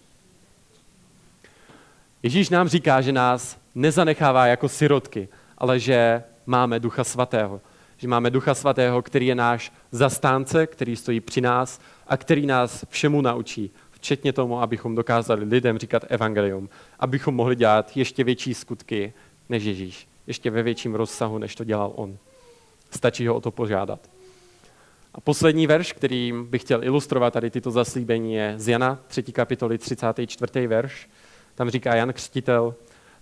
Ježíš 2.24 2.50
nám 2.50 2.68
říká, 2.68 3.02
že 3.02 3.12
nás 3.12 3.58
nezanechává 3.76 4.48
jako 4.48 4.70
sirotky, 4.70 5.28
ale 5.58 5.80
že 5.80 6.24
máme 6.46 6.80
Ducha 6.80 7.04
Svatého. 7.04 7.62
Že 7.98 8.08
máme 8.08 8.30
Ducha 8.30 8.54
Svatého, 8.54 9.02
který 9.02 9.28
je 9.28 9.36
náš 9.36 9.74
zastánce, 9.92 10.68
který 10.68 10.96
stojí 10.96 11.20
při 11.20 11.42
nás 11.42 11.82
a 12.08 12.18
který 12.18 12.46
nás 12.46 12.86
všemu 12.90 13.22
naučí, 13.22 13.72
včetně 13.92 14.34
tomu, 14.34 14.62
abychom 14.62 14.96
dokázali 14.96 15.44
lidem 15.44 15.78
říkat 15.78 16.06
evangelium, 16.08 16.70
abychom 17.00 17.36
mohli 17.36 17.56
dělat 17.56 17.98
ještě 17.98 18.24
větší 18.24 18.54
skutky 18.54 19.14
než 19.52 19.64
Ježíš, 19.64 20.08
ještě 20.28 20.52
ve 20.52 20.64
větším 20.64 20.96
rozsahu, 20.96 21.38
než 21.38 21.56
to 21.56 21.64
dělal 21.64 21.92
on. 21.96 22.18
Stačí 22.92 23.28
ho 23.28 23.36
o 23.36 23.42
to 23.42 23.52
požádat. 23.52 24.10
A 25.14 25.22
poslední 25.22 25.68
verš, 25.68 25.94
kterým 25.94 26.46
bych 26.46 26.62
chtěl 26.62 26.84
ilustrovat 26.84 27.34
tady 27.34 27.50
tyto 27.50 27.72
zaslíbení, 27.72 28.34
je 28.34 28.54
z 28.58 28.68
Jana 28.68 29.00
3. 29.08 29.24
kapitoly 29.24 29.78
34. 29.78 30.68
verš. 30.68 31.10
Tam 31.56 31.70
říká 31.70 31.96
Jan 31.96 32.14
Křtitel, 32.14 32.76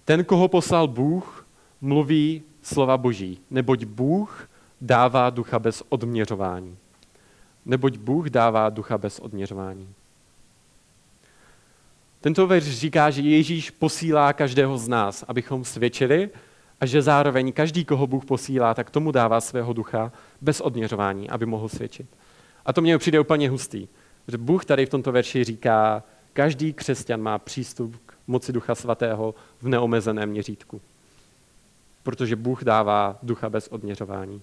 ten, 0.05 0.25
koho 0.25 0.47
poslal 0.47 0.87
Bůh, 0.87 1.47
mluví 1.81 2.43
slova 2.61 2.97
boží, 2.97 3.39
neboť 3.49 3.85
Bůh 3.85 4.49
dává 4.81 5.29
ducha 5.29 5.59
bez 5.59 5.83
odměřování. 5.89 6.77
Neboť 7.65 7.97
Bůh 7.97 8.29
dává 8.29 8.69
ducha 8.69 8.97
bez 8.97 9.19
odměřování. 9.19 9.93
Tento 12.21 12.47
verš 12.47 12.65
říká, 12.65 13.09
že 13.09 13.21
Ježíš 13.21 13.71
posílá 13.71 14.33
každého 14.33 14.77
z 14.77 14.87
nás, 14.87 15.25
abychom 15.27 15.65
svědčili 15.65 16.29
a 16.79 16.85
že 16.85 17.01
zároveň 17.01 17.51
každý, 17.51 17.85
koho 17.85 18.07
Bůh 18.07 18.25
posílá, 18.25 18.73
tak 18.73 18.89
tomu 18.89 19.11
dává 19.11 19.41
svého 19.41 19.73
ducha 19.73 20.11
bez 20.41 20.61
odměřování, 20.61 21.29
aby 21.29 21.45
mohl 21.45 21.69
svědčit. 21.69 22.07
A 22.65 22.73
to 22.73 22.81
mně 22.81 22.97
přijde 22.97 23.19
úplně 23.19 23.49
hustý, 23.49 23.87
že 24.27 24.37
Bůh 24.37 24.65
tady 24.65 24.85
v 24.85 24.89
tomto 24.89 25.11
verši 25.11 25.43
říká, 25.43 26.03
každý 26.33 26.73
křesťan 26.73 27.21
má 27.21 27.37
přístup 27.37 27.95
k 28.05 28.13
moci 28.27 28.53
Ducha 28.53 28.75
Svatého 28.75 29.35
v 29.61 29.67
neomezeném 29.67 30.29
měřítku. 30.29 30.81
Protože 32.03 32.35
Bůh 32.35 32.63
dává 32.63 33.19
ducha 33.23 33.49
bez 33.49 33.67
odměřování. 33.67 34.41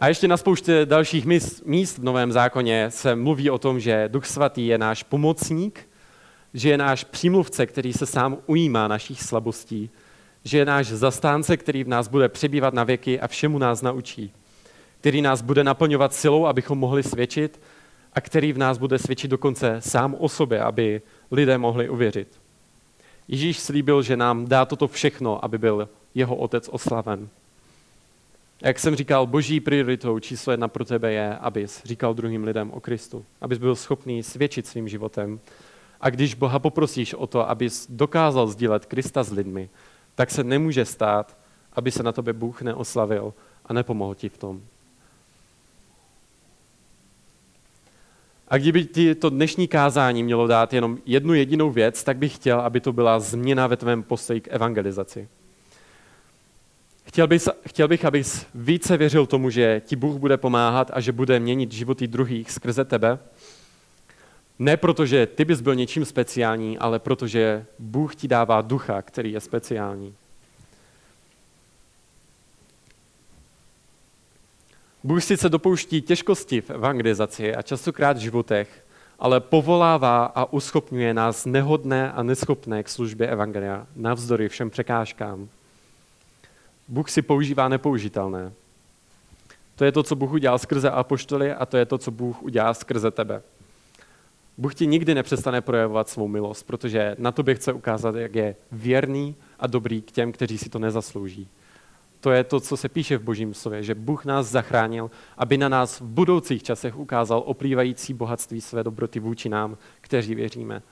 A 0.00 0.08
ještě 0.08 0.28
na 0.28 0.36
spoustě 0.36 0.86
dalších 0.86 1.26
míst 1.64 1.98
v 1.98 2.04
Novém 2.04 2.32
zákoně 2.32 2.90
se 2.90 3.14
mluví 3.14 3.50
o 3.50 3.58
tom, 3.58 3.80
že 3.80 4.08
Duch 4.08 4.26
Svatý 4.26 4.66
je 4.66 4.78
náš 4.78 5.02
pomocník, 5.02 5.88
že 6.54 6.70
je 6.70 6.78
náš 6.78 7.04
přímluvce, 7.04 7.66
který 7.66 7.92
se 7.92 8.06
sám 8.06 8.38
ujímá 8.46 8.88
našich 8.88 9.22
slabostí, 9.22 9.90
že 10.44 10.58
je 10.58 10.64
náš 10.64 10.86
zastánce, 10.86 11.56
který 11.56 11.84
v 11.84 11.88
nás 11.88 12.08
bude 12.08 12.28
přebývat 12.28 12.74
na 12.74 12.84
věky 12.84 13.20
a 13.20 13.28
všemu 13.28 13.58
nás 13.58 13.82
naučí, 13.82 14.32
který 15.00 15.22
nás 15.22 15.42
bude 15.42 15.64
naplňovat 15.64 16.14
silou, 16.14 16.46
abychom 16.46 16.78
mohli 16.78 17.02
svědčit 17.02 17.60
a 18.12 18.20
který 18.20 18.52
v 18.52 18.58
nás 18.58 18.78
bude 18.78 18.98
svědčit 18.98 19.28
dokonce 19.28 19.76
sám 19.78 20.16
o 20.18 20.28
sobě, 20.28 20.60
aby 20.60 21.02
lidé 21.30 21.58
mohli 21.58 21.88
uvěřit. 21.88 22.40
Ježíš 23.28 23.58
slíbil, 23.58 24.02
že 24.02 24.16
nám 24.16 24.46
dá 24.46 24.64
toto 24.64 24.88
všechno, 24.88 25.44
aby 25.44 25.58
byl 25.58 25.88
jeho 26.14 26.36
otec 26.36 26.68
oslaven. 26.72 27.28
Jak 28.62 28.78
jsem 28.78 28.96
říkal, 28.96 29.26
boží 29.26 29.60
prioritou 29.60 30.18
číslo 30.18 30.50
jedna 30.50 30.68
pro 30.68 30.84
tebe 30.84 31.12
je, 31.12 31.36
abys 31.36 31.82
říkal 31.84 32.14
druhým 32.14 32.44
lidem 32.44 32.70
o 32.70 32.80
Kristu. 32.80 33.24
Abys 33.40 33.58
byl 33.58 33.76
schopný 33.76 34.22
svědčit 34.22 34.66
svým 34.66 34.88
životem. 34.88 35.40
A 36.00 36.10
když 36.10 36.34
Boha 36.34 36.58
poprosíš 36.58 37.14
o 37.14 37.26
to, 37.26 37.50
abys 37.50 37.86
dokázal 37.90 38.46
sdílet 38.46 38.86
Krista 38.86 39.22
s 39.22 39.32
lidmi, 39.32 39.68
tak 40.14 40.30
se 40.30 40.44
nemůže 40.44 40.84
stát, 40.84 41.36
aby 41.72 41.90
se 41.90 42.02
na 42.02 42.12
tobě 42.12 42.32
Bůh 42.32 42.62
neoslavil 42.62 43.34
a 43.66 43.72
nepomohl 43.72 44.14
ti 44.14 44.28
v 44.28 44.38
tom. 44.38 44.60
A 48.48 48.58
kdyby 48.58 48.84
ti 48.84 49.14
to 49.14 49.30
dnešní 49.30 49.68
kázání 49.68 50.22
mělo 50.22 50.46
dát 50.46 50.72
jenom 50.72 50.98
jednu 51.06 51.34
jedinou 51.34 51.70
věc, 51.70 52.04
tak 52.04 52.16
bych 52.16 52.34
chtěl, 52.34 52.60
aby 52.60 52.80
to 52.80 52.92
byla 52.92 53.20
změna 53.20 53.66
ve 53.66 53.76
tvém 53.76 54.02
postoji 54.02 54.40
k 54.40 54.48
evangelizaci. 54.50 55.28
Chtěl 57.08 57.26
bych, 57.26 57.42
chtěl 57.68 57.88
bych, 57.88 58.04
abys 58.04 58.46
více 58.54 58.96
věřil 58.96 59.26
tomu, 59.26 59.50
že 59.50 59.82
ti 59.84 59.96
Bůh 59.96 60.16
bude 60.16 60.36
pomáhat 60.36 60.90
a 60.94 61.00
že 61.00 61.12
bude 61.12 61.40
měnit 61.40 61.72
životy 61.72 62.06
druhých 62.06 62.50
skrze 62.50 62.84
tebe. 62.84 63.18
Ne 64.58 64.76
proto, 64.76 65.06
že 65.06 65.26
ty 65.26 65.44
bys 65.44 65.60
byl 65.60 65.74
něčím 65.74 66.04
speciální, 66.04 66.78
ale 66.78 66.98
protože 66.98 67.66
Bůh 67.78 68.16
ti 68.16 68.28
dává 68.28 68.60
ducha, 68.60 69.02
který 69.02 69.32
je 69.32 69.40
speciální. 69.40 70.14
Bůh 75.04 75.24
sice 75.24 75.48
dopouští 75.48 76.02
těžkosti 76.02 76.60
v 76.60 76.70
evangelizaci 76.70 77.54
a 77.54 77.62
častokrát 77.62 78.16
v 78.16 78.20
životech, 78.20 78.86
ale 79.18 79.40
povolává 79.40 80.24
a 80.24 80.52
uschopňuje 80.52 81.14
nás 81.14 81.46
nehodné 81.46 82.12
a 82.12 82.22
neschopné 82.22 82.82
k 82.82 82.88
službě 82.88 83.26
evangelia 83.26 83.86
navzdory 83.96 84.48
všem 84.48 84.70
překážkám. 84.70 85.48
Bůh 86.88 87.10
si 87.10 87.22
používá 87.22 87.68
nepoužitelné. 87.68 88.52
To 89.76 89.84
je 89.84 89.92
to, 89.92 90.02
co 90.02 90.16
Bůh 90.16 90.32
udělal 90.32 90.58
skrze 90.58 90.90
apoštoly 90.90 91.52
a 91.52 91.66
to 91.66 91.76
je 91.76 91.86
to, 91.86 91.98
co 91.98 92.10
Bůh 92.10 92.42
udělá 92.42 92.74
skrze 92.74 93.10
tebe. 93.10 93.42
Bůh 94.58 94.74
ti 94.74 94.86
nikdy 94.86 95.14
nepřestane 95.14 95.60
projevovat 95.60 96.08
svou 96.08 96.28
milost, 96.28 96.66
protože 96.66 97.16
na 97.18 97.32
tobě 97.32 97.54
chce 97.54 97.72
ukázat, 97.72 98.14
jak 98.14 98.34
je 98.34 98.56
věrný 98.72 99.36
a 99.58 99.66
dobrý 99.66 100.02
k 100.02 100.10
těm, 100.10 100.32
kteří 100.32 100.58
si 100.58 100.68
to 100.68 100.78
nezaslouží. 100.78 101.48
To 102.20 102.30
je 102.30 102.44
to, 102.44 102.60
co 102.60 102.76
se 102.76 102.88
píše 102.88 103.18
v 103.18 103.22
Božím 103.22 103.54
slově, 103.54 103.82
že 103.82 103.94
Bůh 103.94 104.24
nás 104.24 104.46
zachránil, 104.46 105.10
aby 105.36 105.58
na 105.58 105.68
nás 105.68 106.00
v 106.00 106.04
budoucích 106.04 106.62
časech 106.62 106.98
ukázal 106.98 107.42
oplývající 107.46 108.14
bohatství 108.14 108.60
své 108.60 108.84
dobroty 108.84 109.20
vůči 109.20 109.48
nám, 109.48 109.76
kteří 110.00 110.34
věříme. 110.34 110.82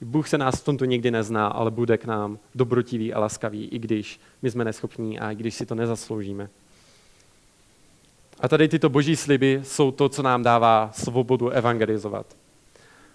Bůh 0.00 0.28
se 0.28 0.38
nás 0.38 0.60
v 0.60 0.64
tomto 0.64 0.84
nikdy 0.84 1.10
nezná, 1.10 1.48
ale 1.48 1.70
bude 1.70 1.98
k 1.98 2.04
nám 2.04 2.38
dobrotivý 2.54 3.14
a 3.14 3.20
laskavý, 3.20 3.64
i 3.64 3.78
když 3.78 4.20
my 4.42 4.50
jsme 4.50 4.64
neschopní 4.64 5.18
a 5.18 5.30
i 5.30 5.34
když 5.34 5.54
si 5.54 5.66
to 5.66 5.74
nezasloužíme. 5.74 6.48
A 8.40 8.48
tady 8.48 8.68
tyto 8.68 8.88
boží 8.88 9.16
sliby 9.16 9.60
jsou 9.62 9.90
to, 9.90 10.08
co 10.08 10.22
nám 10.22 10.42
dává 10.42 10.90
svobodu 10.92 11.48
evangelizovat. 11.48 12.36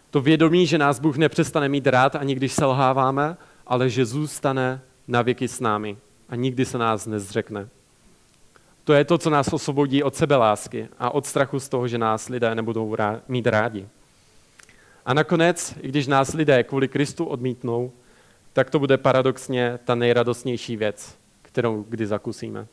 To 0.09 0.21
vědomí, 0.21 0.67
že 0.67 0.77
nás 0.77 0.99
Bůh 0.99 1.17
nepřestane 1.17 1.69
mít 1.69 1.87
rád, 1.87 2.15
ani 2.15 2.35
když 2.35 2.53
selháváme, 2.53 3.37
ale 3.67 3.89
že 3.89 4.05
zůstane 4.05 4.81
na 5.07 5.21
věky 5.21 5.47
s 5.47 5.59
námi 5.59 5.97
a 6.29 6.35
nikdy 6.35 6.65
se 6.65 6.77
nás 6.77 7.05
nezřekne. 7.05 7.69
To 8.83 8.93
je 8.93 9.05
to, 9.05 9.17
co 9.17 9.29
nás 9.29 9.53
osvobodí 9.53 10.03
od 10.03 10.15
sebelásky 10.15 10.87
a 10.99 11.09
od 11.13 11.25
strachu 11.25 11.59
z 11.59 11.69
toho, 11.69 11.87
že 11.87 11.97
nás 11.97 12.29
lidé 12.29 12.55
nebudou 12.55 12.95
mít 13.27 13.47
rádi. 13.47 13.87
A 15.05 15.13
nakonec, 15.13 15.75
i 15.81 15.87
když 15.87 16.07
nás 16.07 16.33
lidé 16.33 16.63
kvůli 16.63 16.87
Kristu 16.87 17.25
odmítnou, 17.25 17.91
tak 18.53 18.69
to 18.69 18.79
bude 18.79 18.97
paradoxně 18.97 19.79
ta 19.85 19.95
nejradostnější 19.95 20.77
věc, 20.77 21.15
kterou 21.41 21.85
kdy 21.89 22.05
zakusíme. 22.05 22.67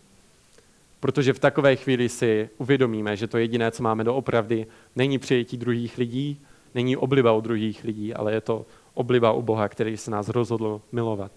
Protože 1.00 1.32
v 1.32 1.38
takové 1.38 1.76
chvíli 1.76 2.08
si 2.08 2.48
uvědomíme, 2.58 3.16
že 3.16 3.26
to 3.26 3.38
jediné, 3.38 3.70
co 3.70 3.82
máme 3.82 4.04
doopravdy, 4.04 4.66
není 4.96 5.18
přijetí 5.18 5.56
druhých 5.56 5.98
lidí, 5.98 6.40
není 6.74 6.96
obliba 6.96 7.32
u 7.32 7.40
druhých 7.40 7.84
lidí, 7.84 8.14
ale 8.14 8.32
je 8.32 8.40
to 8.40 8.66
obliba 8.94 9.32
u 9.32 9.42
Boha, 9.42 9.68
který 9.68 9.96
se 9.96 10.10
nás 10.10 10.28
rozhodl 10.28 10.80
milovat. 10.92 11.32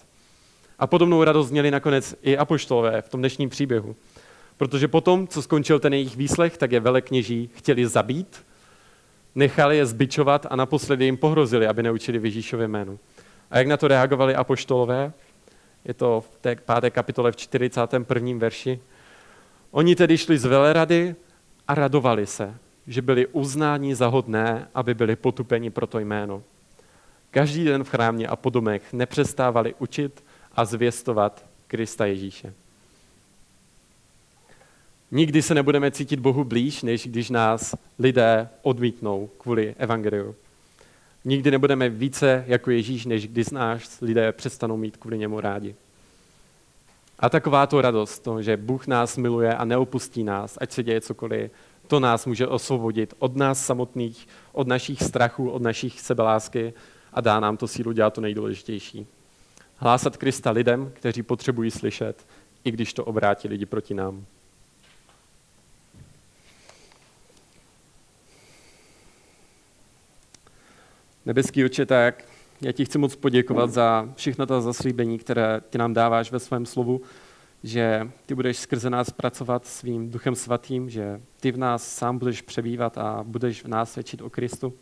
A 0.80 0.88
podobnou 0.88 1.24
radost 1.24 1.52
měli 1.52 1.72
nakonec 1.72 2.16
i 2.22 2.38
apoštolové 2.38 3.02
v 3.02 3.10
tom 3.10 3.22
dnešním 3.22 3.50
příběhu. 3.50 3.96
Protože 4.58 4.88
potom, 4.88 5.28
co 5.28 5.42
skončil 5.42 5.80
ten 5.80 5.94
jejich 5.94 6.16
výslech, 6.16 6.58
tak 6.58 6.72
je 6.72 6.80
velekněží 6.80 7.50
chtěli 7.54 7.88
zabít, 7.88 8.46
nechali 9.36 9.77
je 9.77 9.86
zbičovat 9.86 10.45
a 10.49 10.55
naposledy 10.55 11.05
jim 11.05 11.17
pohrozili, 11.17 11.67
aby 11.67 11.84
neučili 11.84 12.19
v 12.19 12.25
Ježíšově 12.25 12.67
jménu. 12.67 12.99
A 13.51 13.57
jak 13.57 13.67
na 13.67 13.77
to 13.77 13.88
reagovali 13.88 14.36
apoštolové? 14.36 15.13
Je 15.86 15.93
to 15.93 16.21
v 16.21 16.38
té 16.41 16.55
páté 16.55 16.89
kapitole 16.89 17.32
v 17.32 17.36
41. 17.36 18.38
verši. 18.38 18.79
Oni 19.71 19.95
tedy 19.95 20.17
šli 20.17 20.38
z 20.38 20.45
velerady 20.45 21.15
a 21.67 21.75
radovali 21.75 22.25
se, 22.25 22.55
že 22.88 23.01
byli 23.01 23.27
uznáni 23.27 23.95
za 23.95 24.07
hodné, 24.07 24.67
aby 24.75 24.93
byli 24.93 25.15
potupeni 25.15 25.69
pro 25.69 25.88
to 25.88 25.99
jméno. 25.99 26.43
Každý 27.32 27.65
den 27.65 27.84
v 27.84 27.89
chrámě 27.89 28.27
a 28.27 28.36
po 28.36 28.49
domech 28.49 28.93
nepřestávali 28.93 29.73
učit 29.79 30.23
a 30.55 30.65
zvěstovat 30.65 31.45
Krista 31.67 32.05
Ježíše. 32.05 32.53
Nikdy 35.12 35.41
se 35.41 35.53
nebudeme 35.53 35.91
cítit 35.91 36.20
Bohu 36.20 36.43
blíž, 36.43 36.84
než 36.84 37.07
když 37.07 37.30
nás 37.30 37.76
lidé 37.99 38.49
odmítnou 38.62 39.30
kvůli 39.38 39.76
evangeliu. 39.78 40.36
Nikdy 41.26 41.51
nebudeme 41.51 41.89
více 41.89 42.43
jako 42.47 42.72
Ježíš, 42.72 43.05
než 43.05 43.28
když 43.28 43.49
nás 43.49 44.01
lidé 44.01 44.32
přestanou 44.32 44.78
mít 44.78 44.97
kvůli 44.97 45.18
němu 45.18 45.39
rádi. 45.39 45.76
A 47.20 47.30
taková 47.30 47.68
to 47.68 47.82
radost, 47.82 48.20
to, 48.20 48.41
že 48.41 48.57
Bůh 48.57 48.88
nás 48.88 49.18
miluje 49.18 49.55
a 49.55 49.66
neopustí 49.66 50.24
nás, 50.24 50.57
ať 50.62 50.72
se 50.72 50.84
děje 50.84 51.01
cokoliv, 51.01 51.51
to 51.88 51.99
nás 51.99 52.26
může 52.26 52.47
osvobodit 52.47 53.14
od 53.20 53.36
nás 53.36 53.66
samotných, 53.66 54.28
od 54.51 54.68
našich 54.68 55.03
strachů, 55.03 55.49
od 55.49 55.62
našich 55.62 56.01
sebelásky 56.01 56.74
a 57.14 57.22
dá 57.22 57.39
nám 57.39 57.57
to 57.57 57.68
sílu 57.68 57.91
dělat 57.91 58.14
to 58.14 58.22
nejdůležitější. 58.22 59.07
Hlásat 59.76 60.18
Krista 60.18 60.51
lidem, 60.51 60.91
kteří 60.93 61.24
potřebují 61.24 61.72
slyšet, 61.72 62.26
i 62.64 62.72
když 62.72 62.93
to 62.93 63.05
obrátí 63.05 63.47
lidi 63.47 63.66
proti 63.66 63.93
nám. 63.93 64.26
Nebeský 71.26 71.65
oče, 71.65 71.86
tak 71.86 72.24
já 72.61 72.72
ti 72.72 72.86
chci 72.86 72.97
moc 72.97 73.15
poděkovat 73.15 73.72
za 73.72 74.09
všechna 74.15 74.45
ta 74.45 74.61
zaslíbení, 74.61 75.17
které 75.17 75.61
ty 75.69 75.78
nám 75.78 75.93
dáváš 75.93 76.32
ve 76.32 76.39
svém 76.39 76.65
slovu, 76.65 77.01
že 77.63 78.11
ty 78.26 78.36
budeš 78.36 78.57
skrze 78.57 78.89
nás 78.89 79.09
pracovat 79.09 79.65
svým 79.65 80.09
duchem 80.09 80.36
svatým, 80.36 80.89
že 80.89 81.22
ty 81.39 81.51
v 81.51 81.57
nás 81.57 81.95
sám 81.95 82.17
budeš 82.17 82.41
přebývat 82.41 82.97
a 82.97 83.24
budeš 83.24 83.63
v 83.63 83.67
nás 83.67 83.91
svědčit 83.91 84.22
o 84.22 84.30
Kristu. 84.30 84.74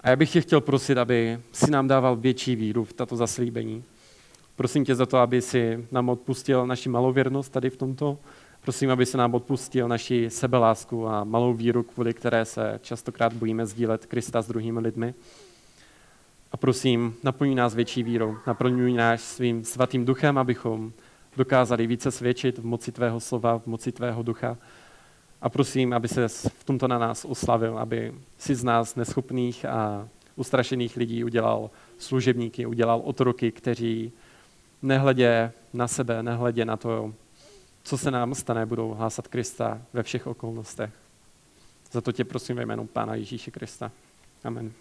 A 0.00 0.10
já 0.10 0.16
bych 0.16 0.32
tě 0.32 0.40
chtěl 0.40 0.60
prosit, 0.60 0.98
aby 0.98 1.40
si 1.52 1.70
nám 1.70 1.88
dával 1.88 2.16
větší 2.16 2.56
víru 2.56 2.84
v 2.84 2.92
tato 2.92 3.16
zaslíbení. 3.16 3.84
Prosím 4.56 4.84
tě 4.84 4.94
za 4.94 5.06
to, 5.06 5.18
aby 5.18 5.42
si 5.42 5.86
nám 5.90 6.08
odpustil 6.08 6.66
naši 6.66 6.88
malověrnost 6.88 7.52
tady 7.52 7.70
v 7.70 7.76
tomto. 7.76 8.18
Prosím, 8.62 8.90
aby 8.90 9.06
se 9.06 9.18
nám 9.18 9.34
odpustil 9.34 9.88
naši 9.88 10.30
sebelásku 10.30 11.08
a 11.08 11.24
malou 11.24 11.54
víru, 11.54 11.82
kvůli 11.82 12.14
které 12.14 12.44
se 12.44 12.78
častokrát 12.82 13.32
bojíme 13.32 13.66
sdílet 13.66 14.06
Krista 14.06 14.42
s 14.42 14.48
druhými 14.48 14.80
lidmi. 14.80 15.14
A 16.52 16.56
prosím, 16.56 17.14
naplňuj 17.22 17.54
nás 17.54 17.74
větší 17.74 18.02
vírou, 18.02 18.36
naplňuj 18.46 18.92
nás 18.92 19.22
svým 19.22 19.64
svatým 19.64 20.04
duchem, 20.04 20.38
abychom 20.38 20.92
dokázali 21.36 21.86
více 21.86 22.10
svědčit 22.10 22.58
v 22.58 22.64
moci 22.64 22.92
tvého 22.92 23.20
slova, 23.20 23.58
v 23.58 23.66
moci 23.66 23.92
tvého 23.92 24.22
ducha. 24.22 24.56
A 25.40 25.48
prosím, 25.48 25.92
aby 25.92 26.08
se 26.08 26.28
v 26.28 26.64
tomto 26.64 26.88
na 26.88 26.98
nás 26.98 27.24
oslavil, 27.24 27.78
aby 27.78 28.14
si 28.38 28.54
z 28.54 28.64
nás 28.64 28.96
neschopných 28.96 29.64
a 29.64 30.08
ustrašených 30.36 30.96
lidí 30.96 31.24
udělal 31.24 31.70
služebníky, 31.98 32.66
udělal 32.66 33.00
otroky, 33.04 33.52
kteří 33.52 34.12
nehledě 34.82 35.52
na 35.72 35.88
sebe, 35.88 36.22
nehledě 36.22 36.64
na 36.64 36.76
to, 36.76 37.14
co 37.82 37.98
se 37.98 38.10
nám 38.10 38.34
stane, 38.34 38.66
budou 38.66 38.94
hlásat 38.94 39.28
Krista 39.28 39.82
ve 39.92 40.02
všech 40.02 40.26
okolnostech. 40.26 40.90
Za 41.92 42.00
to 42.00 42.12
tě 42.12 42.24
prosím 42.24 42.56
ve 42.56 42.62
jménu 42.62 42.86
Pána 42.86 43.14
Ježíše 43.14 43.50
Krista. 43.50 43.92
Amen. 44.44 44.72